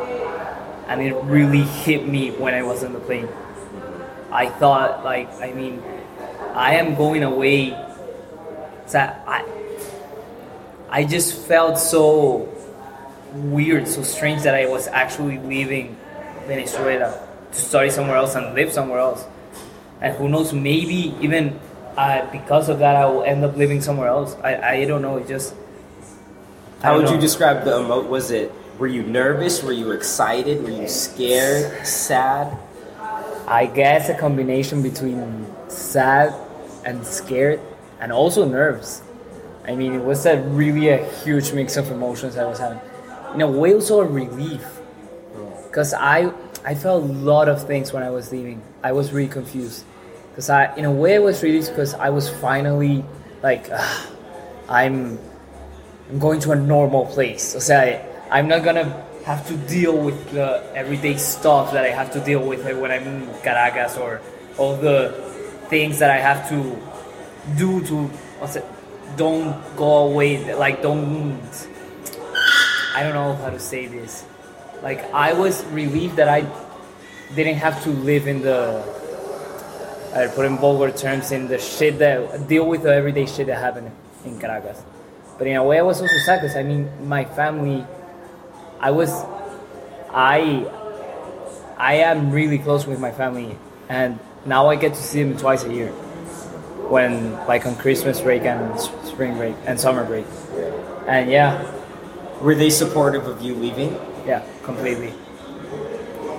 And 0.88 1.02
it 1.02 1.16
really 1.28 1.64
hit 1.84 2.08
me 2.08 2.32
when 2.32 2.54
I 2.54 2.64
was 2.64 2.82
on 2.86 2.94
the 2.94 3.00
plane. 3.00 3.28
I 4.32 4.50
thought, 4.50 5.04
like, 5.04 5.32
I 5.42 5.52
mean, 5.54 5.82
I 6.54 6.76
am 6.76 6.96
going 6.96 7.24
away. 7.24 7.72
So 8.86 9.00
I, 9.00 9.46
I 10.90 11.04
just 11.04 11.38
felt 11.48 11.78
so 11.78 12.50
weird, 13.34 13.88
so 13.88 14.04
strange 14.04 14.44
that 14.44 14.56
I 14.56 14.66
was 14.66 14.88
actually 14.88 15.38
leaving 15.40 15.98
Venezuela 16.48 17.28
to 17.52 17.58
study 17.58 17.90
somewhere 17.90 18.18
else 18.18 18.36
and 18.36 18.54
live 18.54 18.72
somewhere 18.72 19.00
else. 19.00 19.26
And 20.02 20.16
who 20.16 20.30
knows, 20.30 20.54
maybe 20.54 21.14
even 21.22 21.60
uh, 21.98 22.30
because 22.32 22.70
of 22.70 22.80
that, 22.80 22.96
I 22.96 23.06
will 23.06 23.24
end 23.24 23.44
up 23.44 23.58
living 23.58 23.82
somewhere 23.82 24.08
else. 24.08 24.36
I, 24.44 24.82
I 24.82 24.86
don't 24.86 25.02
know. 25.02 25.18
It 25.18 25.28
just. 25.28 25.54
How 26.82 26.98
would 26.98 27.10
you 27.10 27.20
describe 27.20 27.66
the 27.66 27.78
emo? 27.78 28.02
Was 28.02 28.32
it? 28.32 28.52
Were 28.78 28.88
you 28.88 29.04
nervous? 29.04 29.62
Were 29.62 29.74
you 29.74 29.92
excited? 29.92 30.64
Were 30.64 30.70
you 30.70 30.88
scared? 30.88 31.86
Sad? 31.86 32.58
I 33.50 33.66
guess 33.66 34.10
a 34.10 34.14
combination 34.14 34.84
between 34.84 35.48
sad 35.70 36.36
and 36.86 37.04
scared 37.04 37.60
and 38.00 38.12
also 38.12 38.46
nerves. 38.46 39.02
I 39.66 39.76
mean, 39.76 39.94
it 39.94 40.04
was 40.04 40.26
a 40.28 40.40
really 40.40 40.90
a 40.90 41.04
huge 41.24 41.52
mix 41.52 41.76
of 41.76 41.90
emotions 41.90 42.38
I 42.38 42.46
was 42.46 42.60
having. 42.60 42.80
In 43.34 43.42
a 43.42 43.50
way, 43.50 43.74
also 43.74 44.02
a 44.02 44.06
relief, 44.06 44.64
because 45.66 45.96
I 45.96 46.32
I 46.64 46.76
felt 46.76 47.04
a 47.04 47.08
lot 47.08 47.50
of 47.50 47.66
things 47.66 47.92
when 47.92 48.04
I 48.04 48.12
was 48.12 48.32
leaving. 48.32 48.62
I 48.84 48.92
was 48.92 49.12
really 49.12 49.28
confused, 49.30 49.84
because 50.30 50.50
I 50.50 50.76
in 50.76 50.86
a 50.86 50.92
way 50.92 51.16
I 51.16 51.20
was 51.20 51.42
relieved 51.42 51.70
because 51.70 51.96
I 51.96 52.10
was 52.10 52.30
finally 52.30 53.04
like 53.42 53.70
I'm 54.70 55.18
I'm 56.10 56.20
going 56.20 56.40
to 56.42 56.52
a 56.52 56.56
normal 56.56 57.06
place. 57.08 57.44
So 57.44 57.60
sea, 57.60 57.98
I'm 58.30 58.48
not 58.48 58.64
gonna 58.64 59.06
have 59.26 59.48
to 59.48 59.58
deal 59.58 59.98
with 59.98 60.32
the 60.32 60.64
everyday 60.76 61.18
stuff 61.18 61.74
that 61.74 61.86
I 61.86 61.90
have 61.90 62.12
to 62.14 62.20
deal 62.20 62.42
with 62.46 62.64
when 62.64 62.92
I'm 62.92 63.04
in 63.04 63.28
Caracas 63.42 63.98
or 63.98 64.22
all 64.58 64.76
the 64.76 65.12
things 65.70 66.00
that 66.00 66.10
I 66.10 66.18
have 66.18 66.50
to 66.50 66.78
do 67.58 67.84
to 67.86 68.08
what's 68.40 68.56
it, 68.56 68.66
don't 69.18 69.56
go 69.76 70.08
away. 70.08 70.54
Like 70.56 70.82
don't. 70.82 71.40
I 72.96 73.04
don't 73.04 73.14
know 73.14 73.36
how 73.36 73.50
to 73.50 73.60
say 73.60 73.88
this. 73.88 74.26
Like 74.82 75.14
I 75.14 75.34
was 75.34 75.64
relieved 75.66 76.16
that 76.18 76.30
I 76.30 76.42
didn't 77.36 77.58
have 77.58 77.84
to 77.84 77.90
live 77.90 78.28
in 78.28 78.42
the. 78.42 78.84
I 80.16 80.28
put 80.28 80.46
in 80.46 80.58
vulgar 80.58 80.92
terms 80.92 81.32
in 81.32 81.48
the 81.48 81.60
shit 81.60 82.00
that 82.00 82.48
deal 82.48 82.66
with 82.66 82.82
the 82.82 82.94
everyday 82.94 83.28
shit 83.28 83.46
that 83.48 83.60
happened 83.60 83.92
in 84.26 84.40
Caracas. 84.40 84.82
But 85.38 85.48
in 85.48 85.56
a 85.56 85.64
way, 85.64 85.80
I 85.80 85.84
was 85.84 86.02
also 86.02 86.18
sad 86.26 86.42
because 86.42 86.56
I 86.56 86.64
mean, 86.64 86.90
my 87.08 87.26
family, 87.26 87.86
I 88.80 88.92
was, 88.92 89.12
I, 90.12 90.66
I 91.78 91.96
am 91.96 92.32
really 92.32 92.58
close 92.60 92.86
with 92.88 93.00
my 93.00 93.12
family, 93.12 93.58
and 93.90 94.20
now 94.46 94.68
I 94.70 94.76
get 94.76 94.94
to 94.94 95.02
see 95.02 95.22
them 95.24 95.38
twice 95.38 95.64
a 95.64 95.74
year, 95.74 95.90
when 96.90 97.34
like 97.48 97.66
on 97.66 97.76
Christmas 97.76 98.22
break 98.22 98.44
and 98.44 98.80
spring 98.80 99.36
break 99.38 99.56
and 99.66 99.80
summer 99.80 100.04
break, 100.06 100.26
and 101.08 101.30
yeah, 101.30 101.64
Were 102.42 102.56
they 102.56 102.70
supportive 102.70 103.28
of 103.28 103.42
you 103.42 103.54
leaving? 103.56 103.98
yeah, 104.26 104.44
completely, 104.64 105.14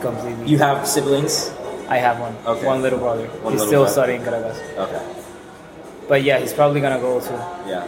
completely. 0.01 0.47
You 0.49 0.59
have 0.59 0.87
siblings? 0.89 1.51
I 1.89 1.99
have 1.99 2.21
one, 2.21 2.35
Okay. 2.47 2.65
one 2.67 2.81
little 2.83 2.99
brother. 2.99 3.27
One 3.43 3.53
he's 3.53 3.61
little 3.63 3.67
still 3.67 3.83
brother. 3.83 3.93
studying 3.93 4.23
Caracas, 4.25 4.59
Okay. 4.79 5.03
but 6.09 6.23
yeah, 6.23 6.39
he's 6.39 6.53
probably 6.55 6.81
gonna 6.81 7.01
go 7.01 7.21
too. 7.21 7.35
Yeah. 7.69 7.85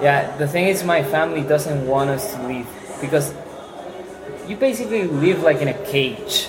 Yeah, 0.00 0.36
the 0.36 0.48
thing 0.48 0.66
is, 0.66 0.82
my 0.84 1.02
family 1.02 1.42
doesn't 1.42 1.86
want 1.86 2.10
us 2.10 2.34
to 2.34 2.42
leave 2.46 2.66
because 3.02 3.34
you 4.48 4.56
basically 4.56 5.04
live 5.04 5.42
like 5.42 5.60
in 5.60 5.68
a 5.68 5.86
cage, 5.86 6.48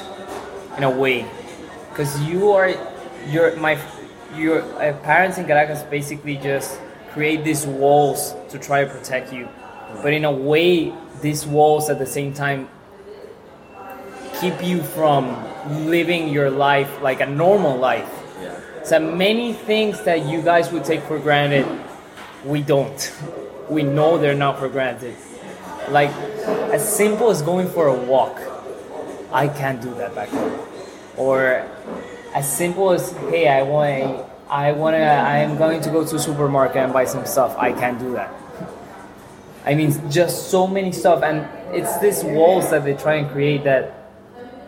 in 0.77 0.83
a 0.83 0.89
way, 0.89 1.25
because 1.89 2.21
you 2.21 2.51
are, 2.51 2.71
your 3.27 3.55
my, 3.57 3.77
your 4.37 4.61
uh, 4.81 4.93
parents 5.03 5.37
in 5.37 5.45
Caracas 5.45 5.83
basically 5.83 6.37
just 6.37 6.79
create 7.11 7.43
these 7.43 7.65
walls 7.65 8.33
to 8.49 8.57
try 8.57 8.85
to 8.85 8.89
protect 8.89 9.33
you, 9.33 9.49
but 10.01 10.13
in 10.13 10.23
a 10.23 10.31
way, 10.31 10.93
these 11.21 11.45
walls 11.45 11.89
at 11.89 11.99
the 11.99 12.05
same 12.05 12.33
time 12.33 12.69
keep 14.39 14.63
you 14.63 14.81
from 14.81 15.37
living 15.85 16.27
your 16.29 16.49
life 16.49 17.01
like 17.01 17.21
a 17.21 17.25
normal 17.25 17.77
life. 17.77 18.09
Yeah. 18.41 18.59
So 18.83 18.99
many 18.99 19.53
things 19.53 20.03
that 20.03 20.25
you 20.25 20.41
guys 20.41 20.71
would 20.71 20.83
take 20.83 21.01
for 21.03 21.17
granted, 21.19 21.65
we 22.43 22.61
don't. 22.61 23.13
We 23.69 23.83
know 23.83 24.17
they're 24.17 24.35
not 24.35 24.59
for 24.59 24.67
granted. 24.67 25.15
Like 25.89 26.11
as 26.71 26.95
simple 26.97 27.29
as 27.29 27.41
going 27.41 27.67
for 27.69 27.87
a 27.87 27.95
walk, 27.95 28.39
I 29.31 29.47
can't 29.47 29.81
do 29.81 29.93
that 29.95 30.13
back 30.15 30.29
home. 30.29 30.59
Or 31.17 31.67
as 32.33 32.51
simple 32.51 32.91
as 32.91 33.11
hey, 33.29 33.47
I 33.47 33.63
want, 33.63 34.25
I 34.49 34.71
wanna, 34.71 34.97
I 34.97 35.39
am 35.39 35.57
going 35.57 35.81
to 35.81 35.89
go 35.89 36.05
to 36.05 36.15
a 36.15 36.19
supermarket 36.19 36.77
and 36.77 36.93
buy 36.93 37.05
some 37.05 37.25
stuff. 37.25 37.55
I 37.57 37.71
can't 37.71 37.99
do 37.99 38.13
that. 38.13 38.33
I 39.65 39.75
mean, 39.75 39.91
just 40.11 40.49
so 40.49 40.67
many 40.67 40.91
stuff, 40.91 41.23
and 41.23 41.47
it's 41.73 41.97
these 41.99 42.23
walls 42.23 42.69
that 42.71 42.83
they 42.83 42.95
try 42.95 43.15
and 43.15 43.29
create 43.31 43.63
that 43.63 44.03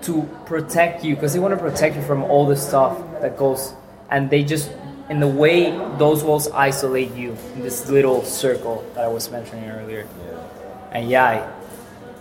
to 0.03 0.29
protect 0.45 1.03
you 1.03 1.15
because 1.15 1.33
they 1.33 1.39
want 1.39 1.53
to 1.53 1.59
protect 1.59 1.95
you 1.95 2.01
from 2.03 2.23
all 2.23 2.45
the 2.45 2.55
stuff 2.55 2.97
that 3.21 3.37
goes 3.37 3.73
and 4.11 4.29
they 4.29 4.43
just 4.43 4.71
in 5.09 5.19
the 5.19 5.27
way 5.27 5.71
those 5.97 6.23
walls 6.23 6.47
isolate 6.51 7.11
you 7.15 7.35
in 7.55 7.61
this 7.61 7.89
little 7.89 8.23
circle 8.23 8.85
that 8.93 9.03
i 9.03 9.07
was 9.07 9.31
mentioning 9.31 9.67
earlier 9.69 10.05
Yeah. 10.23 10.91
and 10.91 11.09
yeah 11.09 11.51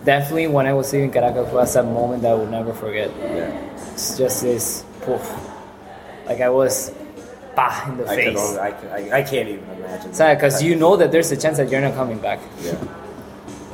definitely 0.05 0.47
when 0.47 0.67
i 0.67 0.73
was 0.73 0.93
leaving 0.93 1.11
caracas 1.11 1.53
was 1.53 1.77
a 1.77 1.83
moment 1.83 2.23
that 2.23 2.33
i 2.33 2.35
will 2.35 2.47
never 2.47 2.73
forget 2.73 3.11
Yeah. 3.21 3.93
it's 3.93 4.17
just 4.19 4.43
this 4.43 4.85
poof 5.03 5.23
like 6.27 6.41
i 6.41 6.49
was 6.49 6.93
bah 7.57 7.89
in 7.89 7.97
the 7.99 8.07
I, 8.07 8.17
can 8.17 8.35
face 8.35 8.39
only, 8.41 8.61
I, 8.61 8.71
can, 8.73 8.89
I, 8.91 9.19
I 9.19 9.23
can't 9.23 9.49
even 9.49 9.65
imagine. 9.79 10.11
because 10.11 10.63
you 10.63 10.75
know 10.77 10.97
that 10.97 11.13
there's 11.13 11.31
a 11.33 11.37
chance 11.37 11.57
that 11.59 11.71
you're 11.71 11.81
not 11.81 11.95
coming 11.95 12.19
back 12.19 12.41
Yeah. 12.63 12.77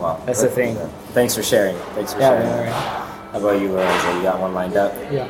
Wow. 0.00 0.16
That's 0.24 0.40
the 0.40 0.48
thing. 0.48 0.76
Thanks 1.12 1.34
for 1.36 1.42
sharing. 1.42 1.76
Thanks 1.92 2.14
for 2.14 2.20
yeah 2.20 2.30
sharing. 2.30 2.46
don't 2.48 2.56
worry. 2.56 2.70
How 2.72 3.38
about 3.38 3.60
you, 3.60 3.68
uh, 3.68 3.84
Lorenzo? 3.84 4.16
You 4.16 4.22
got 4.22 4.40
one 4.40 4.54
lined 4.54 4.74
up? 4.74 4.94
Yeah. 5.12 5.28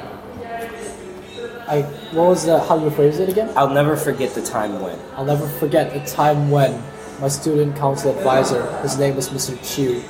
I 1.66 1.82
what 2.14 2.28
was 2.28 2.46
the 2.46 2.60
how 2.60 2.78
do 2.78 2.84
you 2.84 2.90
phrase 2.90 3.18
it 3.18 3.28
again? 3.28 3.50
I'll 3.56 3.74
never 3.74 3.96
forget 3.96 4.32
the 4.34 4.42
time 4.42 4.80
when. 4.80 4.96
I'll 5.16 5.24
never 5.24 5.48
forget 5.58 5.92
the 5.92 5.98
time 6.06 6.50
when 6.52 6.80
my 7.20 7.26
student 7.26 7.74
council 7.76 8.16
advisor, 8.16 8.62
his 8.82 8.96
name 8.96 9.16
was 9.16 9.28
Mr. 9.30 9.58
Chiu, 9.66 10.02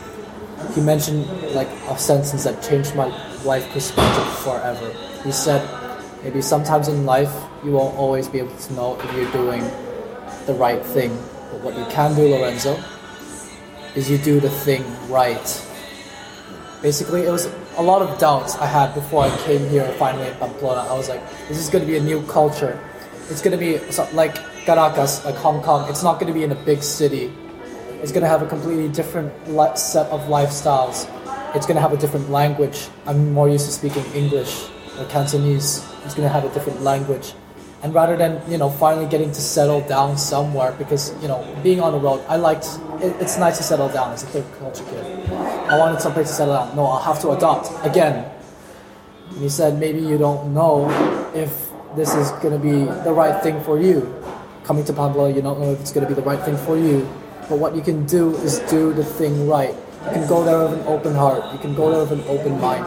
he 0.75 0.81
mentioned 0.81 1.27
like 1.53 1.69
a 1.89 1.99
sentence 1.99 2.45
that 2.45 2.63
changed 2.63 2.95
my 2.95 3.07
life 3.45 3.69
perspective 3.73 4.29
forever. 4.39 4.93
He 5.25 5.33
said, 5.33 5.63
maybe 6.23 6.43
sometimes 6.43 6.89
in 6.89 7.05
life 7.05 7.33
you 7.65 7.73
won't 7.73 7.97
always 7.97 8.29
be 8.29 8.39
able 8.39 8.57
to 8.57 8.73
know 8.75 8.99
if 9.01 9.13
you're 9.15 9.31
doing 9.33 9.63
the 10.47 10.55
right 10.55 10.85
thing, 10.85 11.11
but 11.51 11.61
what 11.61 11.77
you 11.77 11.85
can 11.87 12.15
do, 12.15 12.29
Lorenzo, 12.29 12.79
is 13.95 14.11
you 14.11 14.19
do 14.19 14.41
the 14.41 14.51
thing 14.51 14.85
right. 15.09 15.67
Basically, 16.83 17.23
it 17.23 17.31
was 17.31 17.47
a 17.77 17.83
lot 17.83 18.01
of 18.03 18.19
doubts 18.19 18.57
I 18.57 18.67
had 18.67 18.95
before 18.95 19.25
I 19.25 19.37
came 19.39 19.69
here 19.69 19.91
finally 19.95 20.29
in 20.29 20.35
Pamplona. 20.37 20.89
I 20.89 20.95
was 20.95 21.09
like, 21.09 21.21
this 21.49 21.59
is 21.59 21.69
going 21.69 21.85
to 21.85 21.91
be 21.91 21.99
a 21.99 22.03
new 22.03 22.23
culture. 22.27 22.79
It's 23.29 23.43
going 23.43 23.53
to 23.53 23.59
be 23.59 23.79
like 24.15 24.35
Caracas, 24.65 25.25
like 25.25 25.35
Hong 25.37 25.63
Kong. 25.63 25.89
It's 25.91 26.03
not 26.03 26.15
going 26.21 26.33
to 26.33 26.33
be 26.33 26.45
in 26.45 26.53
a 26.53 26.63
big 26.65 26.83
city. 26.83 27.33
It's 28.03 28.13
going 28.13 28.23
to 28.23 28.29
have 28.29 28.41
a 28.41 28.47
completely 28.47 28.89
different 28.89 29.31
set 29.77 30.07
of 30.11 30.23
lifestyles. 30.23 31.05
It's 31.55 31.67
going 31.67 31.77
to 31.77 31.83
have 31.83 31.93
a 31.93 31.99
different 31.99 32.31
language. 32.31 32.89
I'm 33.07 33.33
more 33.33 33.49
used 33.49 33.67
to 33.67 33.73
speaking 33.73 34.05
English 34.15 34.71
or 34.99 35.05
Cantonese. 35.07 35.85
It's 36.05 36.15
going 36.15 36.27
to 36.27 36.33
have 36.33 36.45
a 36.45 36.55
different 36.55 36.81
language. 36.81 37.35
And 37.83 37.93
rather 37.95 38.17
than 38.17 38.41
you 38.51 38.57
know 38.57 38.71
finally 38.71 39.07
getting 39.07 39.33
to 39.33 39.41
settle 39.41 39.81
down 39.83 40.17
somewhere, 40.17 40.73
because 40.73 41.13
you 41.21 41.29
know 41.29 41.45
being 41.63 41.81
on 41.81 41.93
the 41.93 41.99
road, 41.99 42.25
I 42.29 42.37
liked. 42.37 42.69
It, 43.01 43.17
it's 43.21 43.39
nice 43.39 43.59
to 43.59 43.63
settle 43.63 43.89
down 43.89 44.13
as 44.13 44.23
a 44.23 44.27
third 44.27 44.45
culture 44.59 44.85
kid. 44.85 45.33
I 45.69 45.79
wanted 45.79 46.01
someplace 46.01 46.29
to 46.29 46.35
settle 46.35 46.55
down. 46.55 46.77
No, 46.77 46.87
I'll 46.87 47.01
have 47.01 47.21
to 47.21 47.31
adopt 47.31 47.69
again. 47.85 48.31
And 49.31 49.39
he 49.39 49.49
said 49.49 49.79
maybe 49.79 50.01
you 50.01 50.19
don't 50.19 50.53
know 50.53 50.89
if 51.35 51.71
this 51.97 52.15
is 52.15 52.31
going 52.43 52.53
to 52.53 52.59
be 52.59 52.85
the 53.05 53.13
right 53.13 53.43
thing 53.43 53.61
for 53.63 53.81
you. 53.81 54.15
Coming 54.65 54.85
to 54.85 54.93
Pablo, 54.93 55.29
you 55.29 55.43
don't 55.43 55.59
know 55.59 55.73
if 55.73 55.81
it's 55.81 55.93
going 55.93 56.07
to 56.07 56.09
be 56.09 56.15
the 56.15 56.27
right 56.27 56.43
thing 56.45 56.57
for 56.59 56.77
you. 56.79 57.09
But 57.51 57.59
what 57.59 57.75
you 57.75 57.83
can 57.83 58.07
do 58.07 58.31
is 58.47 58.61
do 58.71 58.93
the 58.93 59.05
thing 59.05 59.49
right. 59.49 59.75
You 60.07 60.11
can 60.13 60.29
go 60.29 60.45
there 60.45 60.63
with 60.63 60.79
an 60.79 60.87
open 60.87 61.17
heart. 61.17 61.53
You 61.53 61.59
can 61.59 61.75
go 61.75 61.91
there 61.91 61.99
with 61.99 62.13
an 62.13 62.23
open 62.29 62.61
mind. 62.61 62.87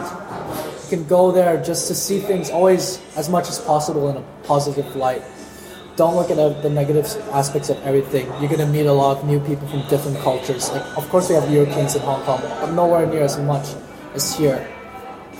You 0.84 0.88
can 0.88 1.06
go 1.06 1.30
there 1.30 1.62
just 1.62 1.86
to 1.88 1.94
see 1.94 2.18
things 2.18 2.48
always 2.48 2.98
as 3.14 3.28
much 3.28 3.50
as 3.50 3.60
possible 3.60 4.08
in 4.08 4.16
a 4.16 4.24
positive 4.44 4.96
light. 4.96 5.22
Don't 5.96 6.16
look 6.16 6.30
at 6.30 6.38
the- 6.62 6.70
negative 6.70 7.06
aspects 7.30 7.68
of 7.68 7.76
everything. 7.84 8.26
You're 8.40 8.48
gonna 8.48 8.66
meet 8.66 8.86
a 8.86 8.92
lot 8.92 9.18
of 9.18 9.24
new 9.24 9.38
people 9.38 9.68
from 9.68 9.84
different 9.90 10.18
cultures. 10.20 10.72
Like, 10.72 10.82
of 10.96 11.08
course, 11.10 11.28
we 11.28 11.34
have 11.34 11.50
Europeans 11.50 11.94
in 11.94 12.00
Hong 12.00 12.22
Kong, 12.22 12.40
but 12.60 12.72
nowhere 12.72 13.04
near 13.06 13.22
as 13.22 13.36
much 13.36 13.66
as 14.14 14.34
here. 14.34 14.66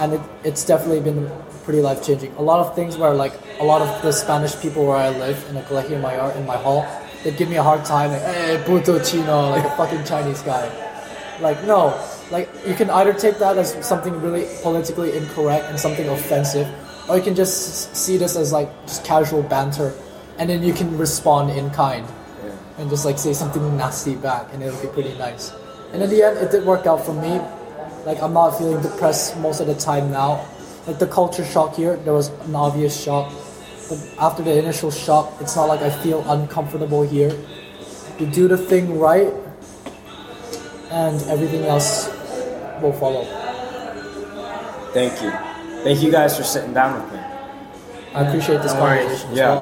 And 0.01 0.12
it, 0.12 0.20
it's 0.45 0.64
definitely 0.66 1.01
been 1.01 1.31
pretty 1.64 1.81
life 1.81 2.05
changing. 2.05 2.33
A 2.37 2.43
lot 2.43 2.61
of 2.61 2.77
things 2.77 2.99
where 2.99 3.14
like 3.14 3.33
a 3.59 3.64
lot 3.64 3.81
of 3.81 3.89
the 4.03 4.12
Spanish 4.12 4.55
people 4.61 4.85
where 4.85 4.99
I 4.99 5.09
live 5.09 5.43
in 5.49 5.55
the 5.55 5.62
Colegio 5.62 5.99
Mayor 6.01 6.31
in 6.37 6.45
my 6.47 6.57
hall, 6.57 6.85
they'd 7.25 7.37
give 7.37 7.49
me 7.49 7.57
a 7.57 7.62
hard 7.62 7.85
time 7.85 8.11
like, 8.11 8.22
eh, 8.22 8.59
hey, 8.59 8.64
puto 8.64 9.03
chino, 9.03 9.51
like 9.51 9.64
a 9.64 9.77
fucking 9.77 10.05
Chinese 10.05 10.43
guy. 10.43 10.70
Like 11.41 11.64
no, 11.64 11.99
like 12.31 12.49
you 12.66 12.75
can 12.75 12.91
either 12.91 13.12
take 13.12 13.39
that 13.39 13.59
as 13.59 13.75
something 13.85 14.20
really 14.20 14.47
politically 14.62 15.16
incorrect 15.16 15.64
and 15.66 15.81
something 15.81 16.09
offensive, 16.09 16.68
or 17.09 17.16
you 17.16 17.22
can 17.22 17.35
just 17.35 17.97
see 17.97 18.16
this 18.16 18.37
as 18.37 18.53
like 18.53 18.70
just 18.87 19.05
casual 19.05 19.43
banter, 19.43 19.93
and 20.39 20.49
then 20.49 20.62
you 20.62 20.72
can 20.72 20.97
respond 20.97 21.51
in 21.51 21.70
kind 21.70 22.07
and 22.79 22.91
just 22.91 23.05
like 23.05 23.18
say 23.18 23.33
something 23.33 23.77
nasty 23.77 24.14
back, 24.14 24.53
and 24.53 24.62
it'll 24.62 24.81
be 24.81 24.89
pretty 24.89 25.16
nice. 25.18 25.53
And 25.93 26.03
in 26.03 26.11
the 26.11 26.22
end, 26.22 26.39
it 26.39 26.51
did 26.51 26.64
work 26.64 26.87
out 26.87 27.05
for 27.05 27.14
me. 27.14 27.41
Like 28.05 28.22
I'm 28.22 28.33
not 28.33 28.59
feeling 28.59 28.83
depressed 28.83 29.37
most 29.39 29.61
of 29.61 29.66
the 29.66 29.75
time 29.75 30.11
now. 30.11 30.47
Like 30.87 30.99
the 30.99 31.07
culture 31.07 31.45
shock 31.45 31.75
here, 31.77 31.97
there 31.97 32.12
was 32.12 32.29
an 32.29 32.55
obvious 32.55 33.03
shock, 33.03 33.33
but 33.89 33.99
after 34.18 34.43
the 34.43 34.59
initial 34.59 34.91
shock, 34.91 35.32
it's 35.41 35.57
not 35.57 35.66
like 35.68 35.80
I 35.80 35.91
feel 35.91 36.24
uncomfortable 36.30 37.03
here. 37.03 37.32
You 38.18 38.26
do 38.26 38.49
the 38.49 38.57
thing 38.57 38.99
right, 38.99 39.32
and 40.91 41.20
everything 41.28 41.64
else 41.64 42.09
will 42.80 42.93
follow. 42.93 43.24
Thank 44.93 45.20
you. 45.22 45.30
Thank 45.82 46.03
you 46.03 46.11
guys 46.11 46.37
for 46.37 46.45
sitting 46.45 46.72
down 46.72 47.03
with 47.03 47.12
me. 47.12 47.18
I 48.14 48.22
appreciate 48.28 48.62
this 48.62 48.72
no 48.74 48.82
worries. 48.82 49.01
conversation 49.03 49.30
as 49.32 49.37
Yeah. 49.39 49.45
well. 49.47 49.53